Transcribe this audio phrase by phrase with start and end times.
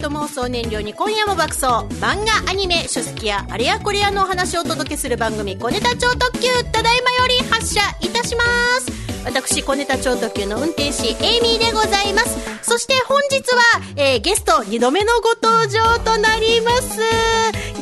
[0.00, 1.66] いと妄想燃料に今夜も爆走
[2.00, 8.42] 漫画アニメ書籍やあれやこれやのお話をお届けする番組小ネタ超特急ただいまより発車いたしま
[8.80, 8.90] す。
[9.22, 13.62] 私小ネタ超特急の運転士エイミーでございますそして本日は、
[13.96, 16.98] えーゲスト2度目のご登場となります。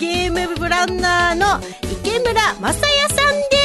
[0.01, 2.75] ゲームブランナーの池村正也
[3.15, 3.58] さんです。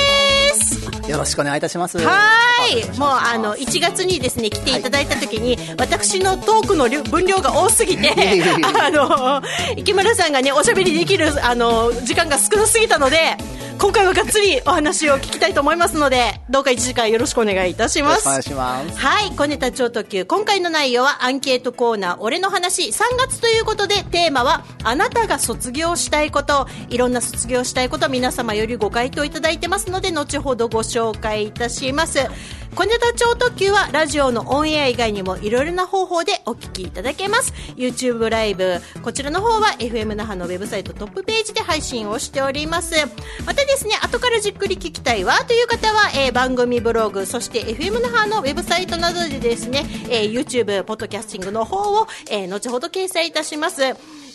[1.13, 1.99] よろしくお願いいたします。
[1.99, 2.97] はい。
[2.97, 8.09] もう、あの、1月にですね、来ていただいた時に、私のトークの量分量が多すぎて、
[8.81, 9.41] あの、
[9.77, 13.37] 池村さんがね、おしゃべりできる、あの、時間が少なすぎたので、
[13.83, 18.25] 今回はがっつりお話を聞きたいと思いますので、どうか1時間よろしくお願いいたします。
[18.25, 18.97] お願いします。
[18.97, 20.23] はい、小ネタ超特急。
[20.23, 32.19] 今回の内容はアンケートコーナー、俺の話、3月ということで、テーマは、あなたが卒業したいこと、いろんな卒業したいこと、皆様よりご回答いただいてますので、後ほどご紹介いたします。
[32.75, 37.53] 小ネタ超特急は、ラジオのオンエア以外にも、いろいろな方法でお聞きいただけます。
[37.75, 42.95] YouTube ライブ、こちらの方は、FM 那覇のウェブサイトトップページで配信をしております。
[43.45, 53.83] またですね、後からじっくり聞きたいわという方は、えー番組ブログ、そして FM 那覇のウェブサイトなどでですね、えー YouTube、ポッドキャスティングの方を、えー後ほど掲載いたします。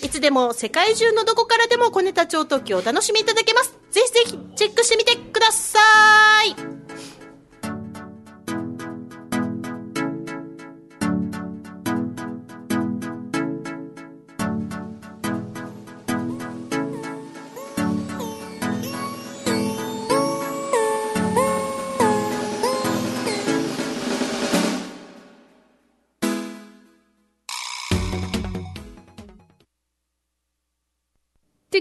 [0.01, 3.77] いつでも世界中のどこからでも小ネタ超特急をお楽しみいただけます。
[3.91, 5.81] ぜひぜひチェックしてみてくださ
[6.45, 7.18] い。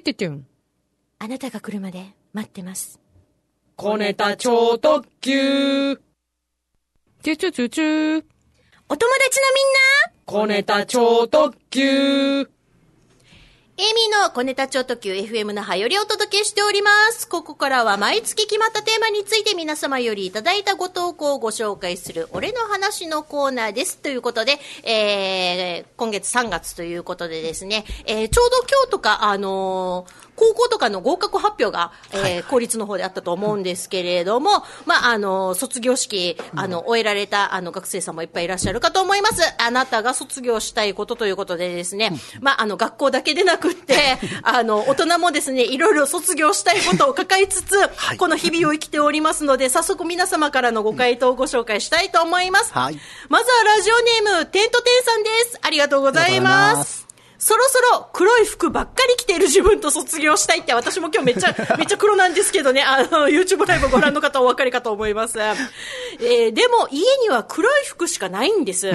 [0.01, 0.45] てってってん。
[1.19, 2.99] あなたが来るまで待ってます。
[3.75, 5.95] 小ネタ超特急。
[5.95, 8.25] チュチュチュチュ。
[8.89, 9.73] お友達のみん
[10.13, 10.21] な？
[10.25, 12.49] 小ネタ超特急。
[13.79, 17.29] エミーの小ネタ超特急 FM 那覇よりお届けしております。
[17.29, 23.99] ここからは毎月決まったテーマについて皆様よりいただいたご投稿をご紹介する俺の話のコーナーです。
[23.99, 39.41] ということで、えー、今月3月ということでですね、えー、ちょうど今日とか、あのー高校とかの合格発表が、えー公立の方であったと思うんですけれども、まあ、あの、卒業式、あの、終えられた、あの、学生さんもいっぱいいらっしゃるかと思います。
[39.57, 52.73] あなたが卒業したいことということでですね、まあ、あの、学校だけでなくって、あの、大人もですね、いろいろ卒業したいことを抱えつつ、はいこの日々を生きておりますので、早速皆様からのご回答をご紹介したいと思います。
[52.73, 52.99] はい
[53.29, 55.59] まずはラジオネーム、テントテンさんです。
[55.61, 56.83] ありがとうございま。
[56.83, 57.06] す
[57.39, 65.37] そろそろ黒い服ばっかり着ている自分と卒業したいって、私も今日めっちゃ、 めっちゃ黒なんですけどね、あの、YouTube ライブご覧の方お分かりかと思います。
[66.19, 68.89] えーでも家には黒い服しかないんです。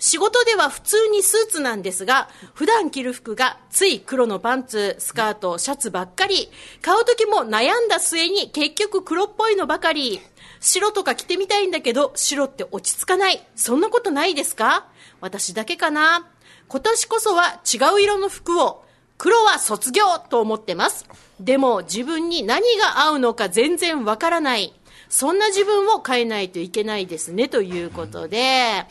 [0.00, 6.50] 仕事では普通にスーツなんですが、普段着る服がつい黒のパンツ、スカート、シャツばっかり。
[6.82, 10.20] 買う時も悩んだ末に結局黒っぽいのばかり。
[10.60, 13.44] 白とか着てみたいんだけど、白って落ち着かない。
[13.54, 14.86] そんなことないですか？
[15.20, 16.28] 私だけかな？
[16.68, 18.84] 今年こそは違う色の服を、
[19.16, 21.06] 黒は卒業と思ってます。
[21.40, 24.74] でも自分に何が合うのか全然わからない。
[25.08, 28.86] そんな自分を変えないといけないですね、ということで。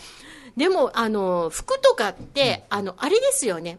[0.57, 3.77] でも、あの、服とかって、あの、あれですよね。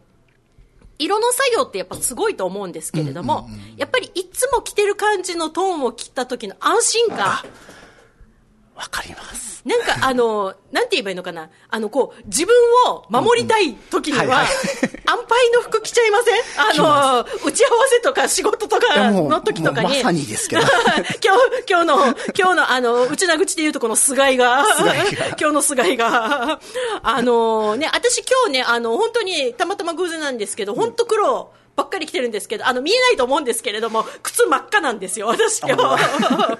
[0.97, 7.43] 色の作業ってやっぱすごいと思うんですけれども、やっぱりいつも着てる感じのトーンを切った時の安心感。
[8.75, 9.48] わかります。
[9.69, 11.49] なんかあの、なんて言えばいいのかな？
[11.69, 12.55] あの、こう、自分
[12.87, 14.47] を守りたい時には、安
[15.27, 16.31] 牌の服着ちゃいませ
[16.81, 16.89] ん？
[16.89, 19.89] あの、打ち合わせとか仕事とかの時とかに。
[19.89, 20.63] まさにですけど。
[21.23, 21.95] 今日、今日の、
[22.35, 24.65] 今日のあの、内な口で言うとこの菅井が、
[25.39, 26.59] 今日の菅井が、
[27.03, 36.59] あのね、私今日ね、あの、本当にたまたま偶然なんですけど、本当黒、ばっかり着てるんですけど、あの、見えないと思うんですけれども、靴真っ赤なんですよ、私今日。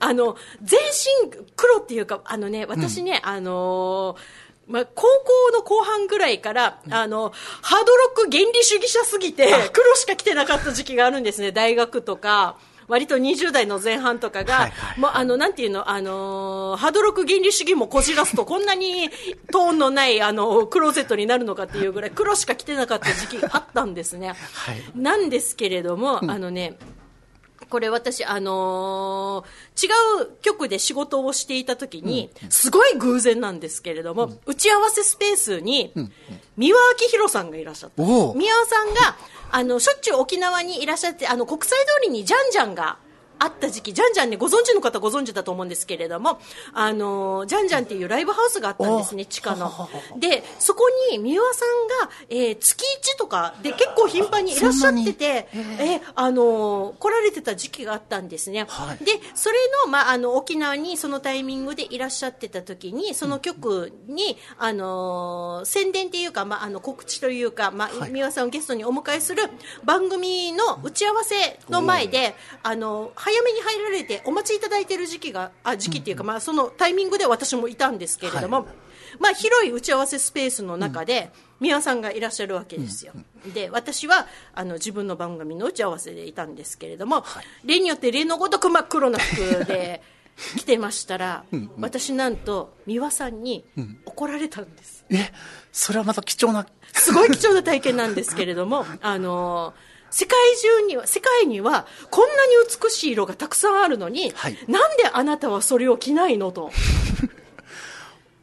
[0.00, 0.80] あの、全
[1.22, 7.32] 身黒っていうか、あのね、私ね、あのーまあ、高校の後半ぐらいから、あの、
[7.62, 12.56] ハードロック原理主義者すぎて、黒しか着てなかった時期があるんですね、大学とか。
[12.88, 19.10] 割と20代の前半とかが、もうあの、なんていうの、あのーハードロック原理主義もこじらすと、こんなに
[19.52, 24.28] トーンのない、あの、クローゼットになるのかっていうぐらい、黒しか着てなかった時期があったんですね。
[24.52, 26.78] はいなんですけれども、あのね、
[27.68, 29.88] これ私、あのー違
[30.22, 35.92] う局で仕事をしていた時に、すごい偶然なんですけれども、打ち合わせスペースに、
[36.56, 38.02] 三輪明宏さんがいらっしゃった。
[38.34, 39.16] 三輪さんが、
[39.50, 42.98] あの、しょっちゅう沖縄にいらっしゃって、あの、国際通りにジャンジャンが、
[43.38, 46.38] あった時期、じゃんじゃんね、ご存知の方ご存知だと思うんですけれども、
[46.72, 49.88] あの、じゃんじゃんっていうライブハウスがあったんですね、地下の。
[50.16, 52.82] で、そこに三輪さんが、えー月
[53.14, 58.66] 1とかで結構頻繁にいらっしゃってて、えーあの、来られてた時期があったんですね。
[58.68, 59.04] はい。
[59.04, 68.10] で、それの、まあ、あの、沖縄にそのタイミングでいらっしゃってた時に、その曲に、あの、宣伝っていうか、まあ、あの、告知というか、まあ、はい。
[68.10, 69.42] 三輪さんをゲストにお迎えする
[69.84, 78.66] 番組の打ち合わせの前で、あの、早めに入られてお待ちいただいてる時期が、あ、時期っていうか、まあ、そのタイミングで私もいたんですけれども、はい
[79.18, 83.14] まあ、広い打ち合わせスペースの中で、三輪さんがいらっしゃるわけですよ。
[83.52, 87.24] で、私は、あの、自分の番組の打ち合わせでいたんですけれども、
[87.64, 90.02] 例によって例のごとく真っ黒な服で
[90.58, 91.44] 来てましたら、
[91.78, 93.64] 私なんと、三輪さんに
[94.04, 95.04] 怒られたんです。
[95.10, 95.32] え、
[95.72, 99.74] それはまた貴重な、すごい貴重な体験なんですけれども、あの
[100.10, 104.58] 世界中には、世界には、こんなに美しい色がたくさんあるのに、はい。
[104.68, 106.70] なんであなたはそれを着ないのと。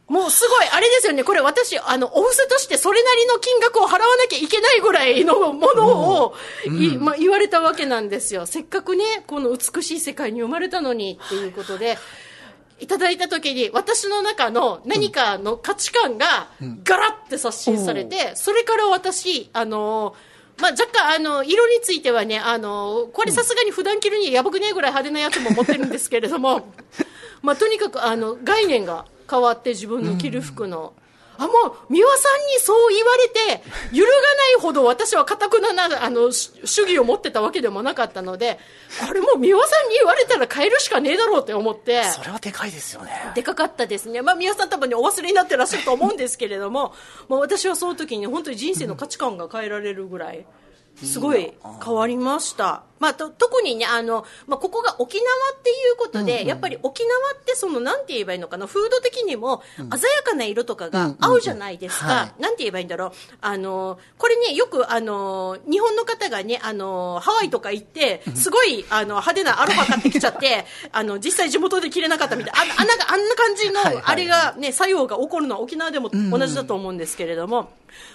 [0.06, 6.34] もうすごい、あれですよね、これ私、あの、お布施としてそれなりの金額を払わなきゃいけないぐらいのものを、
[6.66, 8.44] いまあ、言われたわけなんですよ。
[8.44, 11.96] せっかくね、この美しい世界に生まれたのにっていうことで、
[12.80, 16.48] いただいた時に私の中の何かの価値観が
[16.82, 20.14] ガラッて刷新されて、それから私、あの
[20.58, 26.72] まあ、若干あの色についてはね、あのこれさすがに普段着るにやばくねえぐらい派手なやつも持ってるんですけれども、
[27.42, 30.92] まあ、とにかくあの概念が変わって自分の着る服の。
[31.36, 31.52] あも
[31.88, 33.28] う三輪さんにそう言われ
[33.60, 38.58] て揺るがないほど私は固くななあの主主義を持ってたわけでもなかったので
[39.06, 43.10] これもう三輪さんに言われたら変えるしかねえだろうって思ってそれはでかいですよね。
[43.34, 46.94] でかかったですね、まあ、皆さん多分ねお忘れになってらっしゃると思うんですけれども、
[47.28, 50.46] まあ、私はその時に本当に人生の価値観が変えられるぐらい。
[51.02, 51.52] すごい
[51.84, 52.84] 変わりました。
[53.00, 55.26] まあ、と特にね、あの、まあ、ここが沖縄
[55.58, 62.06] っていうことで、やっぱり沖縄ってその、なんて言えばいいのかな、風土的にも鮮やかな色とかが合うじゃないですか。
[62.06, 63.12] うんうんうんはなんて言えばいいんだろう。
[63.40, 77.72] あの、これね、よくあの、日本の方がね、あの、ハワイとか行って、すごい、あの、派手なアロハ買ってきちゃって、 あの、実際地元で着れなかったみたいな、ああんなあんな感じのはいはい、あれがね、作用が起こるのは沖縄でも同じだと思うんですけれども、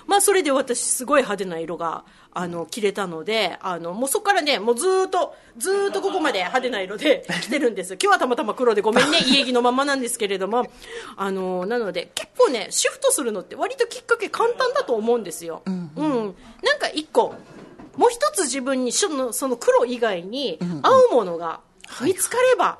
[0.07, 2.03] まあ、それで私、すごい派手な色が、
[2.33, 7.93] あの、着れたので、あの、もうそこからね、もうずーっと、ずーっとここまで派手な色で 着てるんです。
[7.93, 10.65] 今日はたまたま黒でごめんね、 家着のままなんですけれども、
[11.15, 15.63] あの、なので、結構ね、シフトするのって割ときっかけ簡単だと思うんですよ。
[15.65, 16.35] うん。
[16.63, 17.33] なんか一個、
[17.95, 21.59] もう一つ自分にそのその黒以外に合うものが
[22.01, 22.77] 見つかれば、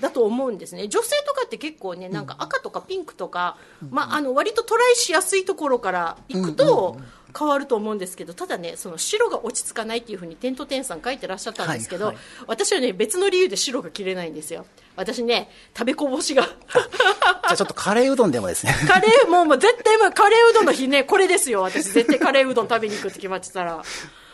[0.00, 0.88] だと思うんですね。
[0.88, 3.56] 女性とかって結構ねなんか赤とかピンクとか、
[3.90, 6.98] まあ、あの割とトライしやすいところから行くと
[7.36, 12.14] 変わると思うんですけどただねその白が落ち着かないっていうふうに点と点さん書いてらっしゃったんですけど、はい。
[12.14, 14.66] はい私はね別の理由で白が着れないんですよ。
[14.96, 16.42] 私ね食べこぼしが。
[16.44, 18.74] じゃあちょっとカレーうどんでもですね。
[18.86, 21.62] カレーもうもう絶対もうカレーうどんの日ねこれですよ。
[21.62, 23.82] 私絶対カレーうどん食べに行くって決まってたら。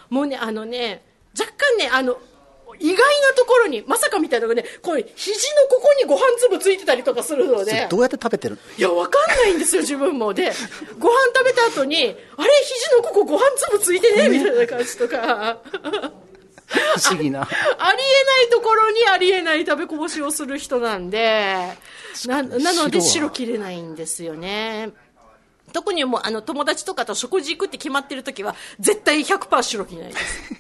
[0.09, 1.05] もうねあのね
[1.39, 2.19] 若干ねあの
[2.79, 8.59] 意外なところにまさかみたいなのがねこう肘のここにご飯粒ついてたりとかするのでどうやって食べてる？
[8.79, 10.33] いやわかんないんですよ自分も。
[10.33, 10.53] で
[10.99, 12.51] ご飯食べた後にあれ？
[12.65, 14.29] 肘のここご飯粒ついてね？
[14.29, 15.59] みたいな感じとか。
[16.71, 17.43] 不思議な。
[17.43, 21.57] ありえないところにありえない食べこぼしをする人なんで、
[22.27, 24.91] ななので白切れないんですよね。
[25.73, 30.55] 特にもうあの友達とかと食事行くって決まってる時は絶対100%白着ないです。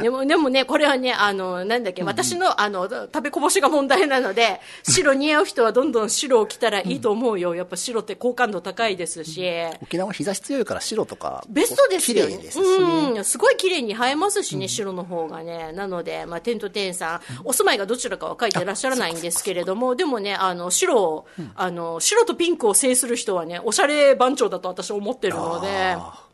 [0.00, 7.54] でも、でもね、これはね、あの、なんだっけ、私の、あの、食べこぼしが問題なので、白似合う人はどんどん白を着たらいいと思うよ。
[7.54, 9.44] やっぱ白って好感度高いですし。
[9.82, 11.44] 沖縄日差し強いから白とか。
[11.48, 12.50] ベストですよね。
[12.50, 12.60] す。
[12.60, 15.72] うん、すごい綺麗に映えますしね、白の方がね。
[15.72, 26.24] なので、まあ、テントテンさん、お住まいがどちらかは書いてらっしゃらないんですけれども、でもね、あの、白を、あの、白とピンクを制する人はね、おしゃれ番長だと私は思ってるので、だ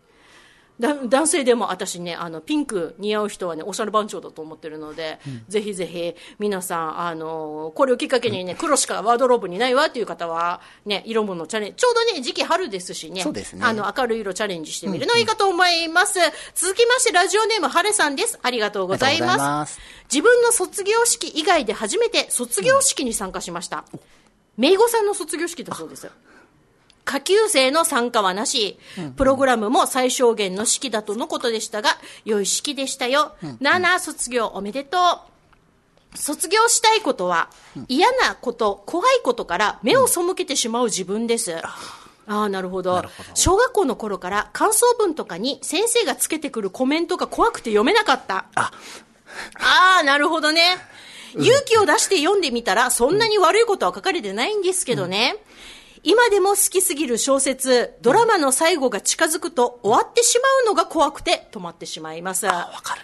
[0.80, 5.18] 男性でも私ね、あの、ピンク似合う人はね、おしゃれ番長だと思ってるので、
[5.49, 16.18] ぜひぜひ、皆さん、あの、これをきっかけにね、黒しかワードローブにないわっていう方は、ね、色物チャレンジ、ちょうどね、時期春ですしね、そうですねあの、明るい色チャレンジしてみるのいいかと思います。
[16.54, 18.38] 続きまして、ラジオネーム、はれさんです。
[18.42, 19.37] ありがとうございま。
[19.37, 23.84] ますす自分の卒業式以外で初めて卒業式に参加しました。
[24.56, 26.10] めいごさんの卒業式だそうです。
[27.11, 28.79] 下級生の参加はなし、
[29.17, 33.35] プログラムも最小限の式だとのことでしたが、良い式でしたよ。
[33.59, 34.97] なあなあ卒業おめでと
[36.14, 36.19] う。
[36.19, 37.50] 卒業したいことは、
[37.88, 41.57] 嫌なこと、怖いことから目を背けてしまう自分です。
[41.57, 41.75] あ
[42.26, 43.02] あ、なるほど
[43.35, 48.47] 小学校の頃から感想文とかに先生がつけてくるコメントが怖くて読めなかった。
[48.55, 48.71] あ、
[49.57, 50.62] ああ、なるほどね。
[51.35, 55.37] 勇気を出して読んでみたら、そんなに悪いことは書かれてないんですけどね。
[56.02, 62.49] 今でも好きすぎる小説、ドラマの最後が近づくと終わってしまうのが怖くて止まってしまいます。
[62.49, 63.02] あ、わかる。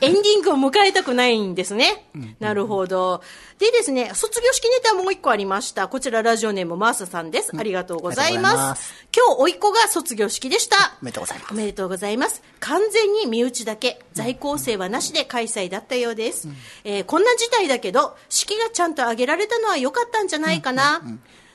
[0.00, 2.08] エンディングを迎えたくないんですね。
[2.38, 3.20] なるほど。
[3.58, 5.88] でですね、卒業式ネタもう一個ありました。
[5.88, 7.50] こちらラジオネームマーサさんです。
[7.56, 8.68] ありがとうございありがとうございま。
[8.68, 10.96] ますす今日、おいっ子が卒業式でした。
[11.02, 12.42] おめでとうございますおめでとうございます。
[12.60, 16.48] 完全に身内だけ、在校生はなしで開催だったようです。
[16.84, 21.02] えーこんな事態だけど、式がちゃんと挙げられたのは良かったんじゃないかな。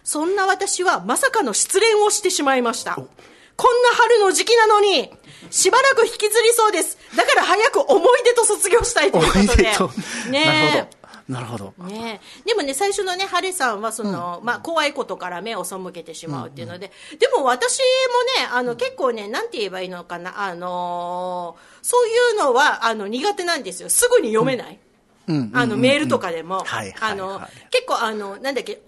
[0.04, 2.96] そんな私はまさかの失恋をしてしまいました。
[2.96, 5.12] こんな春の時期なのに、
[5.50, 6.98] しばらく引きずりそうです。
[7.16, 9.64] だから早く思い出と卒業したいということで。
[9.64, 11.02] なるほど。
[11.32, 11.74] なるほど。
[11.86, 23.90] ねえ、でもね、最初のね、ハレさんは、その、まあ、怖いことから目を背けてしまうっていうので、でも私もね、あの、結構ね、なんて言えばいいのかな、あのーそういうのは、あの、苦手なんですよ。
[23.90, 24.80] すぐに読めない。
[25.28, 25.52] うん。
[25.54, 26.64] あの、メールとかでも。
[27.00, 28.82] あのはい、結構、あの、なんだっけ、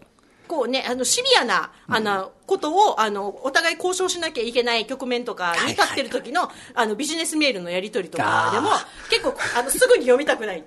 [0.54, 10.64] こうね、あの、シビアな、あの、ことを、あの、お互い交渉しなきゃいけない局面とかに立ってる時の、あの、ビジネスメールのやり取りとかでもあ、結構、あの、すぐに読みたくない。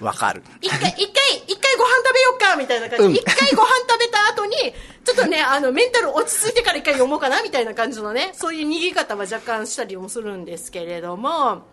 [0.00, 0.42] わかる。
[0.62, 3.20] 一回、一回、一回ご飯食べようか、みたいな感じ。
[3.20, 4.56] で、一回ご飯食べた後に、
[5.04, 11.66] ちょっとね、あの、メンタル落ち着いてから一回読もうかな、みたいな感じのね、そういう逃げ方は若干したりもするんですけれども、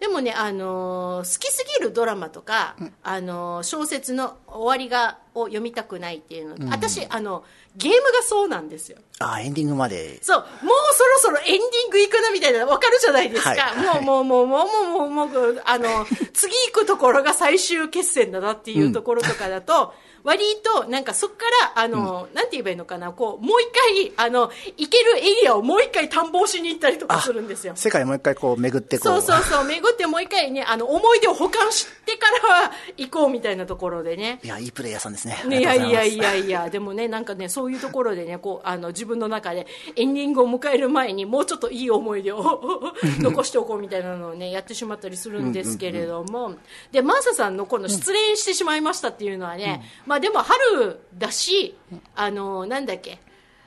[0.00, 7.44] でもね、あのー好きすぎるドラマとか、あのー小説の終わりが、を読みたくないっていうの、私、あの、
[7.76, 8.98] ゲームがそうなんですよ。
[9.20, 10.18] あ、エンディングまで。
[10.22, 13.50] そう、もうそろそろエンディング行くなみたいな、わかるじゃないですか。
[13.50, 21.36] はいもう、もう、もう、もう、もう、もう、もう、あの、 次行くところが最終決戦だなっていうところとかだと、割と、なんかそっか
[21.74, 27.72] ら、あの、なんて言えばいいのかな、こう、もう一回、あの、行けるエリアをもう一回探訪しに行ったりとかするんですよ。
[27.74, 29.04] 世界もう一回こう巡ってこ。
[29.04, 34.38] そううそうそう、巡ってもう一回ね、あの、思い出を保管してからは行こうみたいなところでね。
[34.44, 35.42] いや、いいプレイヤーさんですね。
[35.46, 36.28] ねいやいやいや。
[36.28, 46.54] やいや、でもね、なんかね、そういうところでね、こう、あの、自分の中でエンディングを迎える前にもうちょっといい思い出を 残しておこうみたいなのをね、やってしまったりするんですけれども、
[46.92, 51.76] で、マーサさんのこの失恋してしまいましたっていうのはね、まあでも春だし、
[52.16, 53.20] あの、なんだっけ、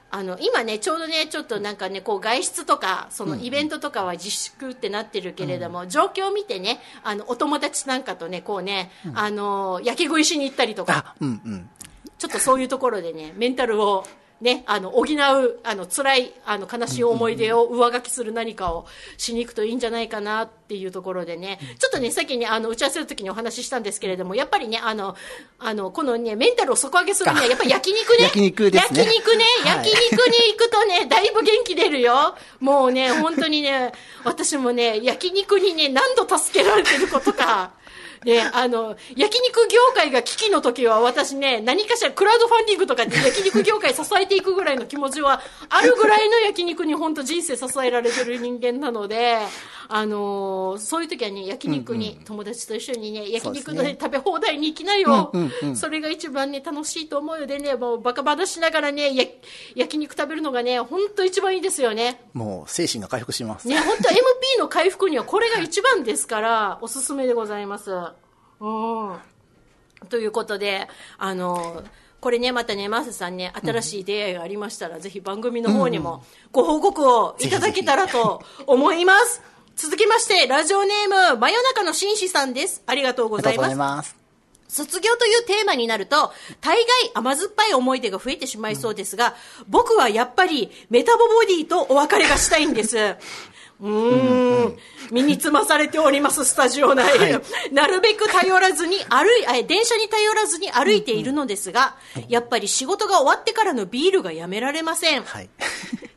[0.10, 11.70] あの今ね、ちょうどね、ちょっとなんかね、こう外出とか、そのイベントとかは自粛ってなってるけれども、状況を見てね、あのお友達なんかとね、こうね、あの焼き食いしに行ったりとか、あ、うんうん。
[12.18, 14.04] ちょっとそういうところでね、メンタルを
[14.42, 25.16] ね、あの、補う、あの、辛い、あの、悲しい思い出を上書きする何かをしに行くといいんじゃないかなっていうところでね、ちょっとね、さっきね、あの、打ち合わせの時にお話ししたんですけれども、やっぱりね、あの、
[25.60, 28.24] あの、このね、メンタルを底上げするには、やっぱり焼肉ね。
[28.24, 32.36] 焼肉ですね焼肉ね、はい焼肉に行くとね、だいぶ元気出るよ。
[32.60, 33.92] もうね、本当にね、
[34.24, 37.74] 私もね、焼肉にね、何度助けられてることか。
[38.24, 49.40] で、あの、焼肉業界が危機の時は私ね、何かしらクラウドファンディングとかで焼肉業界支えていくぐらいの気持ちはあるぐらいの焼肉に本当人生支えられてる人間なので、
[49.94, 55.34] あのーそういう時はね、焼肉に、友達と一緒にね、焼肉のね、食べ放題に行きなよ、
[55.76, 59.26] それが一番ね、楽しいと思うよでね、もうバカ話しながらね、や
[59.76, 62.22] 焼肉食べるのがね、本当一番いいですよね。
[62.34, 63.68] もう精神が回復します。
[63.68, 67.92] ね、本当 MP の回復にはこれが一番ですから、おすすめでございます。
[67.92, 69.16] うん。
[70.10, 71.84] ということで、あの、
[72.22, 79.42] これね、またね、マースさんね、新しい出会いがありましたら、ぜひ番組の方にもご報告をいただけたらと思います。
[79.82, 82.84] 続きまして、ラジオネーム、真夜中の紳士さんです。
[82.86, 84.16] ありがとうございます。
[84.68, 86.86] 卒業というテーマになると、大概
[87.16, 89.34] 甘酸っぱい思い出が増えてしまいそうですが、
[89.68, 92.96] 僕はやっぱりメタボボディとお別れがしたいんです。
[93.82, 94.78] うーん、
[95.10, 97.42] 身につまされております、スタジオ内。
[97.72, 101.96] なるべく頼らずに歩い、あ電車に頼らずに歩いているのですが、
[102.30, 105.24] やっぱり仕事が終わってからのビールがやめられません。
[105.24, 105.50] はい。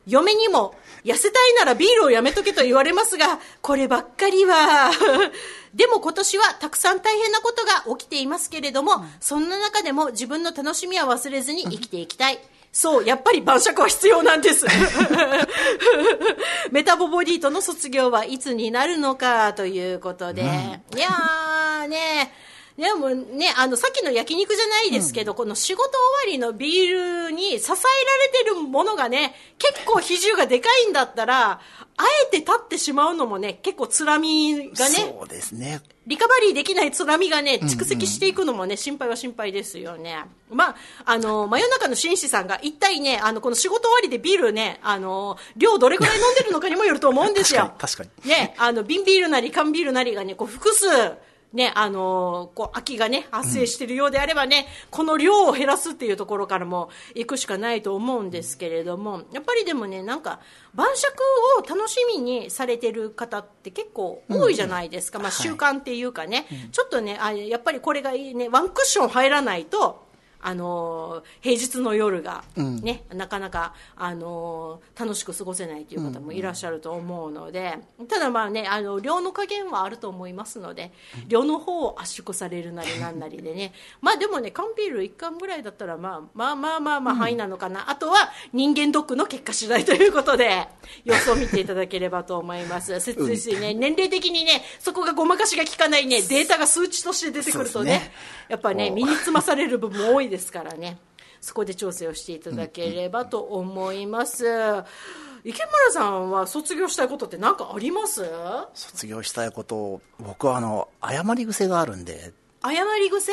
[0.07, 4.91] 嫁にも、痩せたいならビールをやめとけと言われますが、こればっかりは。
[5.75, 12.39] でも今年はたくさん大変なことが起きていますけれども、そんな中でも自分の楽しみは忘れずに生きていきたい。
[12.71, 14.65] そう、やっぱり晩酌は必要なんです。
[16.71, 20.41] メタボボディとの卒業はいつになるのかということで。
[20.41, 20.45] い
[20.99, 22.33] やーね、
[22.77, 25.97] でもね、あの、さっきの焼肉じゃないですけど、この仕事終
[26.29, 27.73] わりのビールに支えられ
[28.33, 31.61] てるものがね、結構比重がでかいんだったら、
[31.97, 35.81] あえて立ってしまうのもね、結構つらみがね、そうですね。
[36.05, 40.25] リカバリーできない津波がね、蓄積していくのもね、心配は心配ですよね。
[40.51, 47.73] まあ、あの、真夜中の紳士さんが一体ね、あの、この仕事終わりでビールね、あの、量どれくらい飲んでるのかにもよると思うんですよ。
[47.77, 50.87] 確かに確ね、あの、瓶ビールなり缶ビールなりがね、こう、複数、
[51.55, 60.41] ね、あのこう、空きがね、発生しているようであればね、この量を減らすっていうところからも行くしかないと思うんですけれども、やっぱりでもね、なんか、
[60.73, 61.13] 晩酌
[61.57, 65.19] を楽しみにされてる方って結構多いじゃないですか。
[65.19, 70.04] まあ、習慣っていうかね、ちょっとね、あやっぱりこれがいいね、ワンクッション入らないと、
[70.47, 80.91] あの平日の夜がね、なかなか、あの楽しく過ごせないという方もいらっしゃると思うので、ただまあねあの量の加減はあると思いますので
[81.27, 83.73] 量の方を圧縮されるなりなんなりでね。
[84.01, 90.67] まあでもね缶ビール1缶ぐらいだったらまあまあまあまあまあ範囲なのかな、あとは人間ドックの結果次第ということで
[91.05, 92.99] 様子を見ていただければと思います。
[92.99, 98.11] 切実にね年齢的にねそこがごまかしが効かないねデータが数値として出てくるとねね。
[98.47, 100.97] やっぱね身につまされる部分も多いですからね。
[101.41, 104.45] そこで調整をしていただければと思います、
[105.43, 108.25] 池村さんは卒業したいことって何かあります？
[108.73, 113.31] 卒業したいことを、僕はあの、謝り癖があるんで、謝り癖？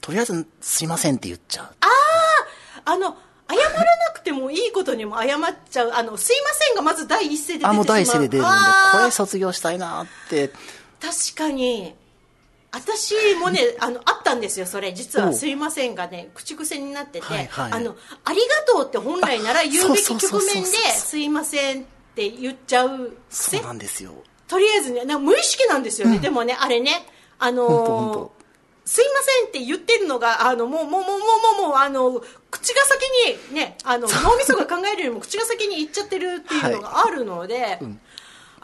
[0.00, 1.66] とりあえず、すいませんって言っちゃう。
[2.86, 3.16] あの
[3.50, 5.92] 謝らなくてもいいことにも謝っちゃう。
[5.92, 7.72] あのすいませんがまず第一声で出てしまう。
[7.72, 8.52] あ、もう第一声で出るんで
[8.92, 11.94] これ卒業したいなって、確かに
[12.72, 15.34] 私もねあのあったんですよそれ実は「おう。
[15.34, 17.72] すいません」がね口癖になってて、はいはい。
[17.72, 23.58] あの「ありがとう」って本来なら言うべき局面でそうそう「すいません」って言っちゃう癖？
[23.58, 24.12] そうなんですよ。
[24.48, 27.06] とりあえずね無意識なんですよね、でもねあれね
[27.38, 28.42] あのー
[28.84, 31.18] すいませんって言ってるのがあのもうもうもうもう
[31.62, 33.02] もうもうあの口が先
[33.50, 37.78] にねあの脳みそが考えるよりも口が先に言っちゃってるっていうのがあるので、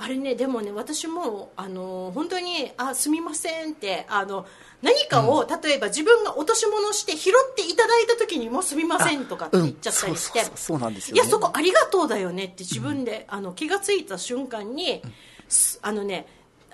[0.01, 4.47] あれねでもね私もあの本当にあすみませんってあの
[4.81, 10.47] 何かを、例えば自分が落とし物して拾っていただいた時にもすみませんとかって言っちゃったりして、うん。
[10.55, 15.03] そうなんですよいねやそこありがとうだよねって自分で、あの気がついた瞬間に、
[15.49, 16.27] すあのね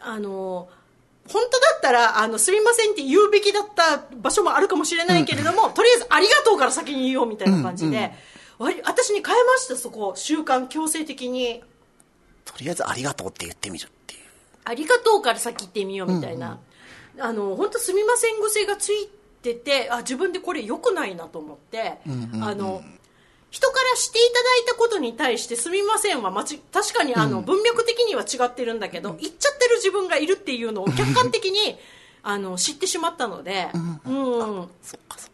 [0.02, 0.68] あの
[1.28, 8.12] 本当だったらあのすみませんって言うべきだった場所もあるかもしれないけれども、とりあえずありがとうから先に言おうみたいな感じで、
[8.58, 10.12] 割私に変えましたそこ。
[10.14, 11.62] 習慣強制的に
[12.44, 14.20] とりあえずありがとうって言ってみるっていう。
[14.64, 16.58] ありがとうから先言ってみようみたいな、
[17.18, 19.08] あの本当すみません癖がつい
[19.42, 21.98] ててあ自分でこれ良くないなと思って、
[22.40, 22.82] あの
[23.54, 31.78] 人からしていただいたことに対してすみませんは間ち確かにあの、文脈的には違ってるんだけど、言っちゃってる自分がいるっていうのを客観的に
[32.24, 35.33] あの知ってしまったので、うんそっかそっか。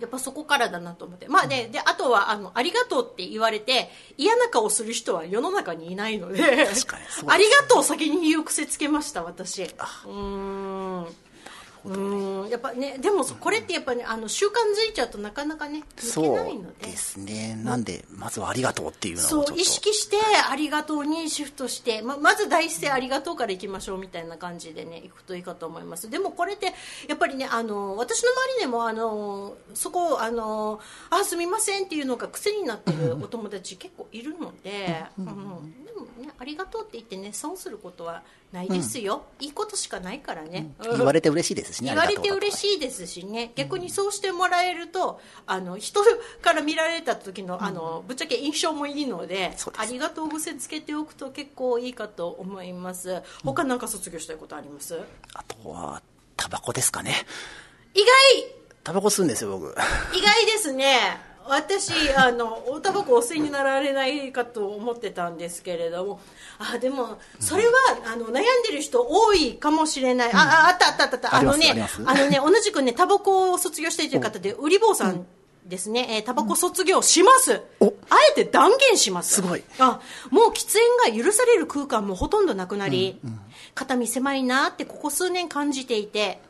[0.00, 1.28] やっぱそこからだなと思って。
[1.28, 9.62] まあね、で、あとは、あの、ありがとうって言われて、嫌な顔する人は世の中にいないので、確かに ありがとう先に言う癖つけました、私。
[9.64, 10.79] うーん。
[11.84, 16.86] うーんやっぱねでもこれってやっぱねあの習慣づいちゃうとなかなかね抜けないので。
[16.86, 17.54] ですね。
[17.62, 19.24] なんで、まずはありがとうっていうのを。
[19.24, 20.16] そう意識して
[20.50, 26.10] ありがとうにシフトしてままず第一声ありがとうからいきましょうみたいな感じでねいくといいかと思います。
[26.10, 26.74] でもこれって
[27.08, 35.24] やっぱりねあの私の周りでもあのそこをあのあすみませんっていうのが癖になってる お友達結構いるので、うん。
[35.84, 40.96] でもねありがとうって言ってね損することはないですよ、いいことしかないからね、うん。
[40.98, 41.90] 言われて嬉しいですしね。
[41.90, 42.30] 言われてい。
[42.30, 43.52] 嬉しいですしね。
[43.54, 46.02] 逆にそうしてもらえるとあの人
[46.42, 49.70] から見られた時のあのぶっちゃけ印象もいいのでです。
[49.76, 53.22] ありがとう癖つけておくと結構いいかと思います。
[53.44, 55.00] 他なんか卒業したいことあります？
[55.34, 56.02] あとは、
[56.36, 57.14] タバコですかね。
[57.94, 58.06] 意外！
[58.82, 59.70] タバコ吸うんですよ、僕。
[59.70, 66.20] 意外ですね私あのおタバコお吸いになられないかと思ってたんですけれども
[66.58, 67.72] あでもそれは、
[68.12, 68.32] あの悩ん
[68.68, 72.02] でる人多いかもしれない、あああったあったあったあのねす。
[72.04, 75.26] あのね同じくねタバコを卒業している方で売り坊さん
[75.64, 77.86] ですね、えータバコ卒業します、お。
[77.86, 79.36] あえて断言します。
[79.36, 79.62] すごい。
[79.78, 80.00] あ
[80.30, 80.66] もう喫
[81.06, 83.18] 煙が許される空間もほとんどなくなり、
[83.74, 86.40] 肩身狭いなってここ数年感じていて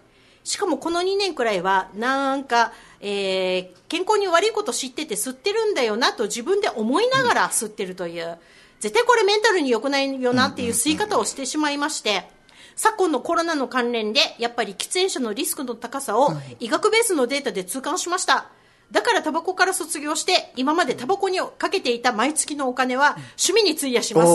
[0.45, 8.39] しかもこの2年くらいはなんか、えー健康に悪いこと知ってて吸ってるんだよなと自分で思いながら吸ってるという、
[8.79, 12.29] 絶対これメンタルに良くないよなっていう吸い方をしてしまいまして、
[12.77, 18.47] 昨今のコロナの関連でやっぱり喫煙者のリスクの高さを医学ベースのデータで痛感しました。
[18.91, 24.33] だからタバコから卒業して、今までタバコにかけていた毎月のお金は趣味に費やします。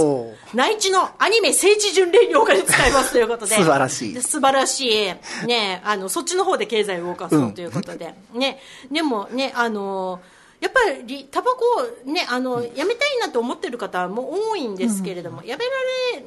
[0.53, 3.55] 内地のアニメ聖地巡礼にお金使いますということで。
[3.55, 4.87] 素晴らしいで素晴らし
[5.43, 5.45] い。
[5.47, 8.13] ねあの、そっちの方で経済を動かそうということで。
[8.33, 8.59] ね、
[8.91, 10.21] でもね、あの、
[10.61, 11.57] やっぱりタバコ
[12.07, 15.71] をね、あの、やめたいなと思ってる方も多いんですけれども、やめら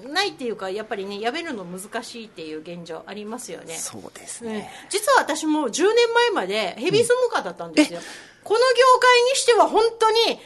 [0.05, 3.75] れないっていうか、やっぱりね、やめるの難しいっていう現状ありますよね。
[3.75, 4.53] そうですうん。
[4.53, 4.71] ね。
[4.91, 8.01] 実は私も10年前までヘビースモーカーだったんですよ、
[8.45, 8.65] この業
[9.01, 10.39] 界にしては本当に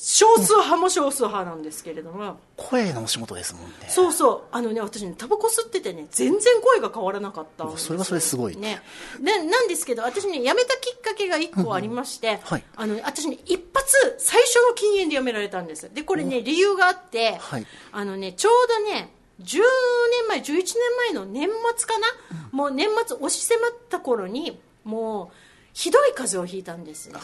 [0.00, 3.72] 少数派も少数派なんですけれども、声のお仕事ですもんね。
[3.88, 8.56] そうそう、あのね、私ね、タバコ吸っててね、全然声が変わらなかったそれはそれすごい。
[8.56, 8.80] ね。
[9.20, 12.64] で、なんですけど、私ね、辞めたきっかけが一個ありまして、はい。
[12.76, 15.92] あの、私ね、一発、最初の禁煙で辞められたんです。
[15.92, 17.66] で、これね、理由があって、はい。
[17.90, 20.74] あのね、ちょうどね、10年前、11年
[21.12, 22.06] 前の年末かな、
[22.52, 25.36] もう年末押し迫った頃に、もう、
[25.72, 27.18] ひどい風邪をひいたんですね。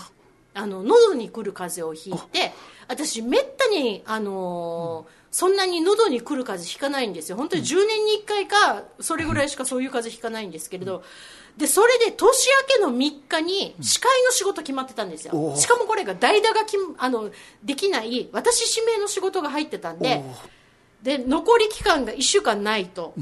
[0.54, 2.52] あの、喉に来る風邪をひいて、
[2.88, 7.36] 私、めったに、あのーそんなに喉に来る風邪ひかないんですよ。
[7.36, 11.02] 本当に10年に1回か、それぐらいしかそういう風邪ひかないんですけれど、
[11.56, 15.56] で、それで年明けの3日に司会の仕事決まってたんですよ。
[15.56, 17.32] しかもこれが代打がきあの、
[17.64, 20.22] できない、私指名の仕事が入ってたんで、
[21.02, 23.14] で残り期間が1週間ないと、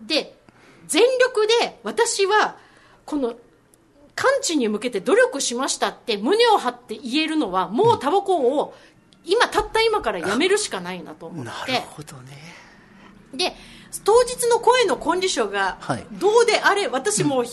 [0.00, 0.38] で
[0.86, 2.56] 全力で私は
[3.04, 3.34] この
[4.18, 8.74] 完治に向けて努力しましたって胸を張って言えるのはもうタバコを
[9.24, 12.36] 今たった今からやめるしかないなと思なるってほどね。
[13.32, 13.54] で
[14.04, 16.06] 当日の声のコンディションがはい。
[16.12, 17.44] どうであれ、私もう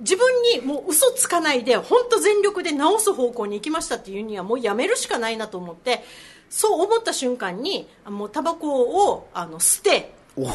[0.00, 6.04] 自分にもう嘘つかないで本当全力で直す方向に行きましたっていうにはもうやめるしかないなと思って
[6.48, 10.48] そう思った瞬間にもうタバコをあの捨てお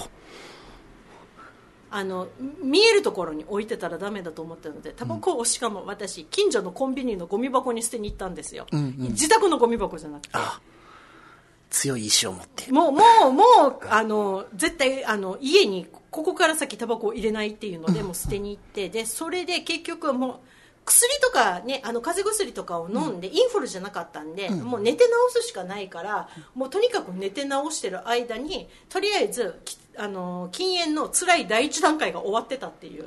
[1.95, 2.27] あの
[2.59, 10.29] 見えるところに置いてたらダメだと思ったのでタバコをしかも私近所のコンビニのゴミ箱に捨てに行ったんですよ、自宅のゴミ箱じゃなくて。
[10.33, 10.59] あ
[11.69, 12.71] 強い意志を持って。
[12.71, 20.39] もうもうもうあの絶対あの家にここから先タバコを入れないっていうのでもう捨てに行ってでそれで結局はもう
[20.85, 25.09] 薬とかねあの風邪薬とかを飲んで、インフルじゃなかったんで、もう寝て治
[25.41, 33.05] すしかないからもうとにかく寝て治してる間にとりあえずきあの禁煙の辛い第一段階が終わってたっていう。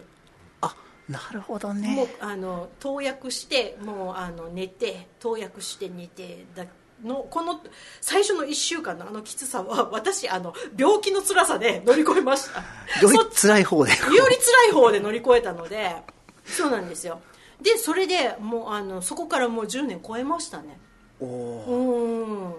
[0.61, 0.75] あ、
[1.09, 2.14] なるほどもうね。
[2.20, 6.64] あの投薬してもうあの寝て投薬して寝てだ
[7.05, 7.61] のこの
[8.01, 12.61] 最初の1週間のあのきつさは私あの病気の辛さで乗り越えました
[13.03, 13.90] よりそ辛い方で。
[13.90, 15.96] より辛い方で乗り越えたので
[16.44, 17.20] そうなんですよ
[17.61, 20.79] でそれでもうあのそこからもう10年超えましたね
[21.20, 22.55] おーうん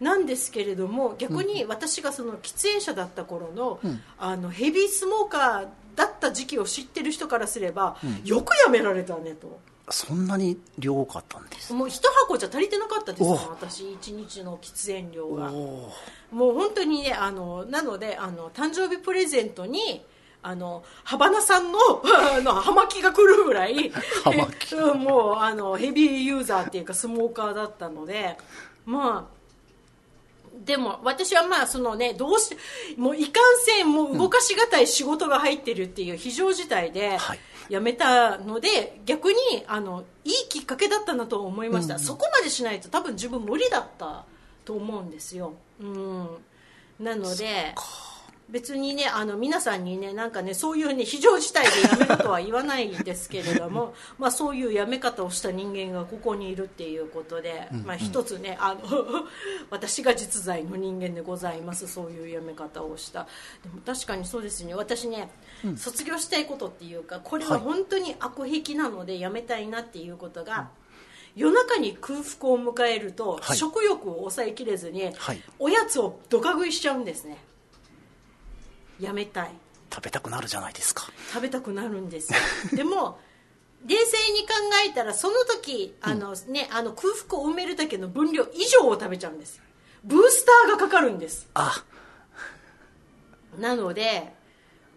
[0.00, 3.80] なんですけれども逆に私がその喫煙者だった頃の,、
[4.18, 9.58] あのヘビースモーカーだった時期を知ってる人からすれば、よくやめられたねと。
[9.90, 11.72] そんなに量多かったんです。
[11.72, 13.34] もう一箱じゃ足りてなかったですよお。
[13.50, 13.92] 私。
[13.92, 15.50] 一日の喫煙量が。
[15.50, 20.04] もう本当にねあのなのであの誕生日プレゼントに
[20.42, 23.92] あのハバナさんの あの葉巻が来るぐらい
[24.96, 28.36] もうあのヘビーユーザーっていうかスモーカーだったので
[28.84, 29.37] まあ
[30.68, 32.54] でも私はまあそのねどうし
[32.98, 37.38] もういかんせんもう動かしがたい仕事が入ってるっていう非常事態ではい。
[37.70, 44.24] 辞めたので逆にあのいいきっかけだったなと思いました、そこまでしないと多分自分無理だった
[44.64, 46.28] と思うんですよ、うん、
[46.98, 47.74] なので
[48.50, 58.80] 別にねあの皆さんにねなんかねそういうね非常事態で辞めるとは言わないですけれども まあそういう辞め方をした人間がここにいるっていうことで、まあ一つねあの
[59.70, 63.26] 私が実在の人間でございますそういう辞め方をした。
[63.62, 64.74] でも確かにそうですね。
[64.74, 65.30] 私ね、
[65.76, 70.70] 卒業したいことっていうかこれは本当に悪癖なので辞めたいなっていうことが、
[71.36, 73.56] 夜中に空腹を迎えると、はい。
[73.56, 75.42] 食欲を抑えきれずに、はい。
[75.58, 77.38] おやつをドカ食いしちゃうんですね
[79.00, 79.50] やめたい。
[79.92, 81.10] 食べたくなるじゃないですか。
[81.32, 82.38] 食べたくなるんですよ。
[82.76, 83.18] でも
[83.86, 84.54] 冷静に考
[84.86, 89.60] えたらその時あの、ね、あの空腹を埋めるだけの分量以上を食べちゃうんです
[90.04, 91.48] ブースターがかかるんです。
[91.54, 91.84] あ、
[93.56, 94.32] なので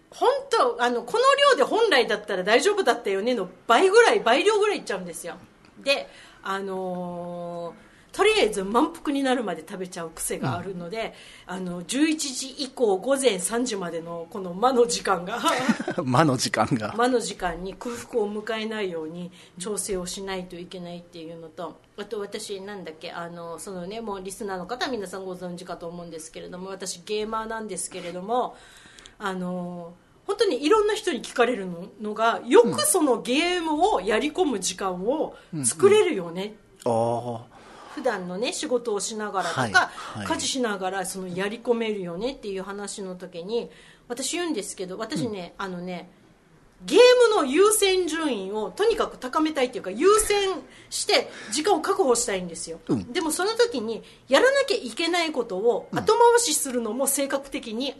[0.10, 1.20] 本当あのこの
[1.52, 5.36] 量で本来だったら大丈夫だったよねの倍ぐらい倍量ぐらいいっちゃうんですよ。
[5.80, 6.10] で
[6.44, 7.81] あのー
[8.12, 11.14] とりあえず満腹になるまで食べちゃう癖があるので、
[11.46, 15.40] あの11時以降午前3時までのこの間の時間が
[16.04, 16.94] 間の時間が。
[16.96, 28.56] 間の時間に空腹を迎えないように調整をしないといけないっていうのとあと私なんだっけあのそのねもうリスナーの方は皆さんご存知かと思うんですけれども私ゲーマーなんですけれども
[29.20, 29.94] あの
[30.26, 37.46] 本当にいろんな人に聞かれるののがよくそのゲームをやり込む時間を作れるよね、あ
[37.94, 40.28] 普段のね仕事をしながらとか、はいはい。
[40.28, 43.70] 家事しながらそのやり込めるよねっていう話の時に
[44.08, 46.10] 私言うんですけど私ね、あのね
[46.84, 47.00] ゲー
[47.30, 50.50] ムの優先順位をとにかく高めたいっていうか優先
[50.90, 53.14] して時間を確保したいんですよ、うん。
[53.14, 57.94] でもその時にやらなきゃいけないことを後回しするのも性格的に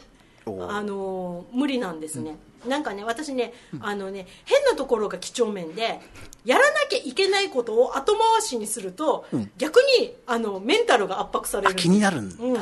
[0.46, 6.00] あの無理なんですね、なんかね私ね,、あのね変なところが几帳面で
[6.44, 9.26] やらなきゃいけないことを後回しにすると、
[9.56, 12.60] 逆にあのメンタルが圧迫されるあ気になるんだ、うん、で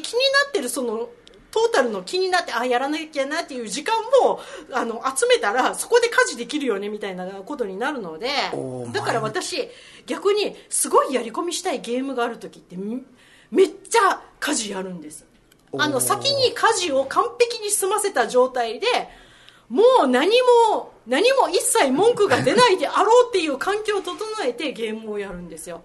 [0.00, 1.08] 気になってるその
[1.50, 4.40] トータルの気になってあやらなきゃなっていう時間も
[4.72, 8.28] あの集めたらそこで家事できるよねみたいなことになるので
[8.92, 9.68] だから私
[10.06, 12.98] 逆にすごいやり込みしたいゲームがある時ってめ
[13.50, 15.26] めっちゃ家事やるんです
[15.78, 18.86] あの先に家事を完璧に済ませた状態で
[19.68, 20.30] もう何
[20.72, 25.82] も何も一切文句が出ないであろうっていう環境を整えてゲームをやるんですよ。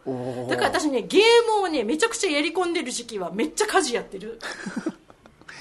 [0.50, 4.39] だから私ねゲームをねめちゃくちゃやり込んでる時期はめっちゃ家事やってる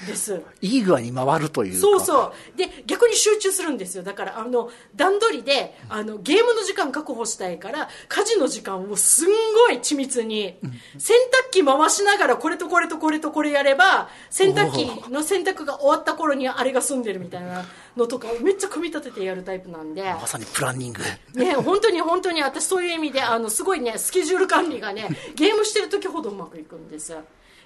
[0.07, 0.41] です。
[0.61, 1.79] いい具合に回るというか。
[1.79, 2.57] そうそう。
[2.57, 4.03] で逆に集中するんですよ。
[4.03, 10.57] だからあの段取りであのゲームの時間確保したいから家事の時間をすんごい緻密に
[10.97, 20.03] 洗濯機回しながらこれとこれとこれとこれやれば洗濯機の洗濯が終わった頃にはあれが済んでるみたいなのとかをめっちゃ組み立ててやるタイプなんで。
[20.03, 21.01] まさにプランニング。
[21.33, 27.15] ね、本当に本当に私そういう意味であのすごいねスケジュール管理がねゲームしてる時ほどうまくいくんです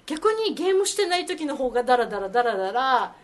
[0.10, 3.16] 逆にゲームしてない時の方がダラダラダラダラ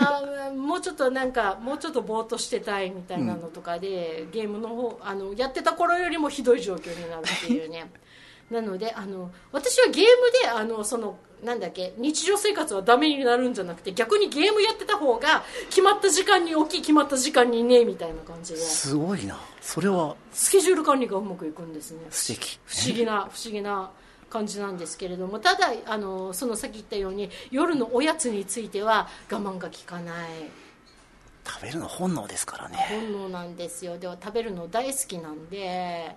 [0.00, 7.90] あもうちょっとなんかもうちょっとぼーっとしてたいみたいなのとかで、ゲームの方あのやってた頃よりもひどい状況になるっていうね。
[8.50, 10.06] なのであの私はゲーム
[10.42, 18.60] であのそのなんだっけ日常生活はダメになるんじゃなくて逆にゲームやってた方が決まった時間に起き決まった時間にねみたいな感じで。
[18.60, 19.40] すごいな。
[19.60, 22.06] それはスケジュール管理がうまくいくんですね。
[22.10, 23.90] 素敵不思議な不思議な
[24.30, 30.30] 感じなんですけれどもただあのそのさっき言ったように夜のおやつについては我慢が効かない。
[31.48, 32.76] 食べるの本能ですからね。
[32.90, 33.98] 本能なんですよ。
[33.98, 36.16] では食べるの大好きなんで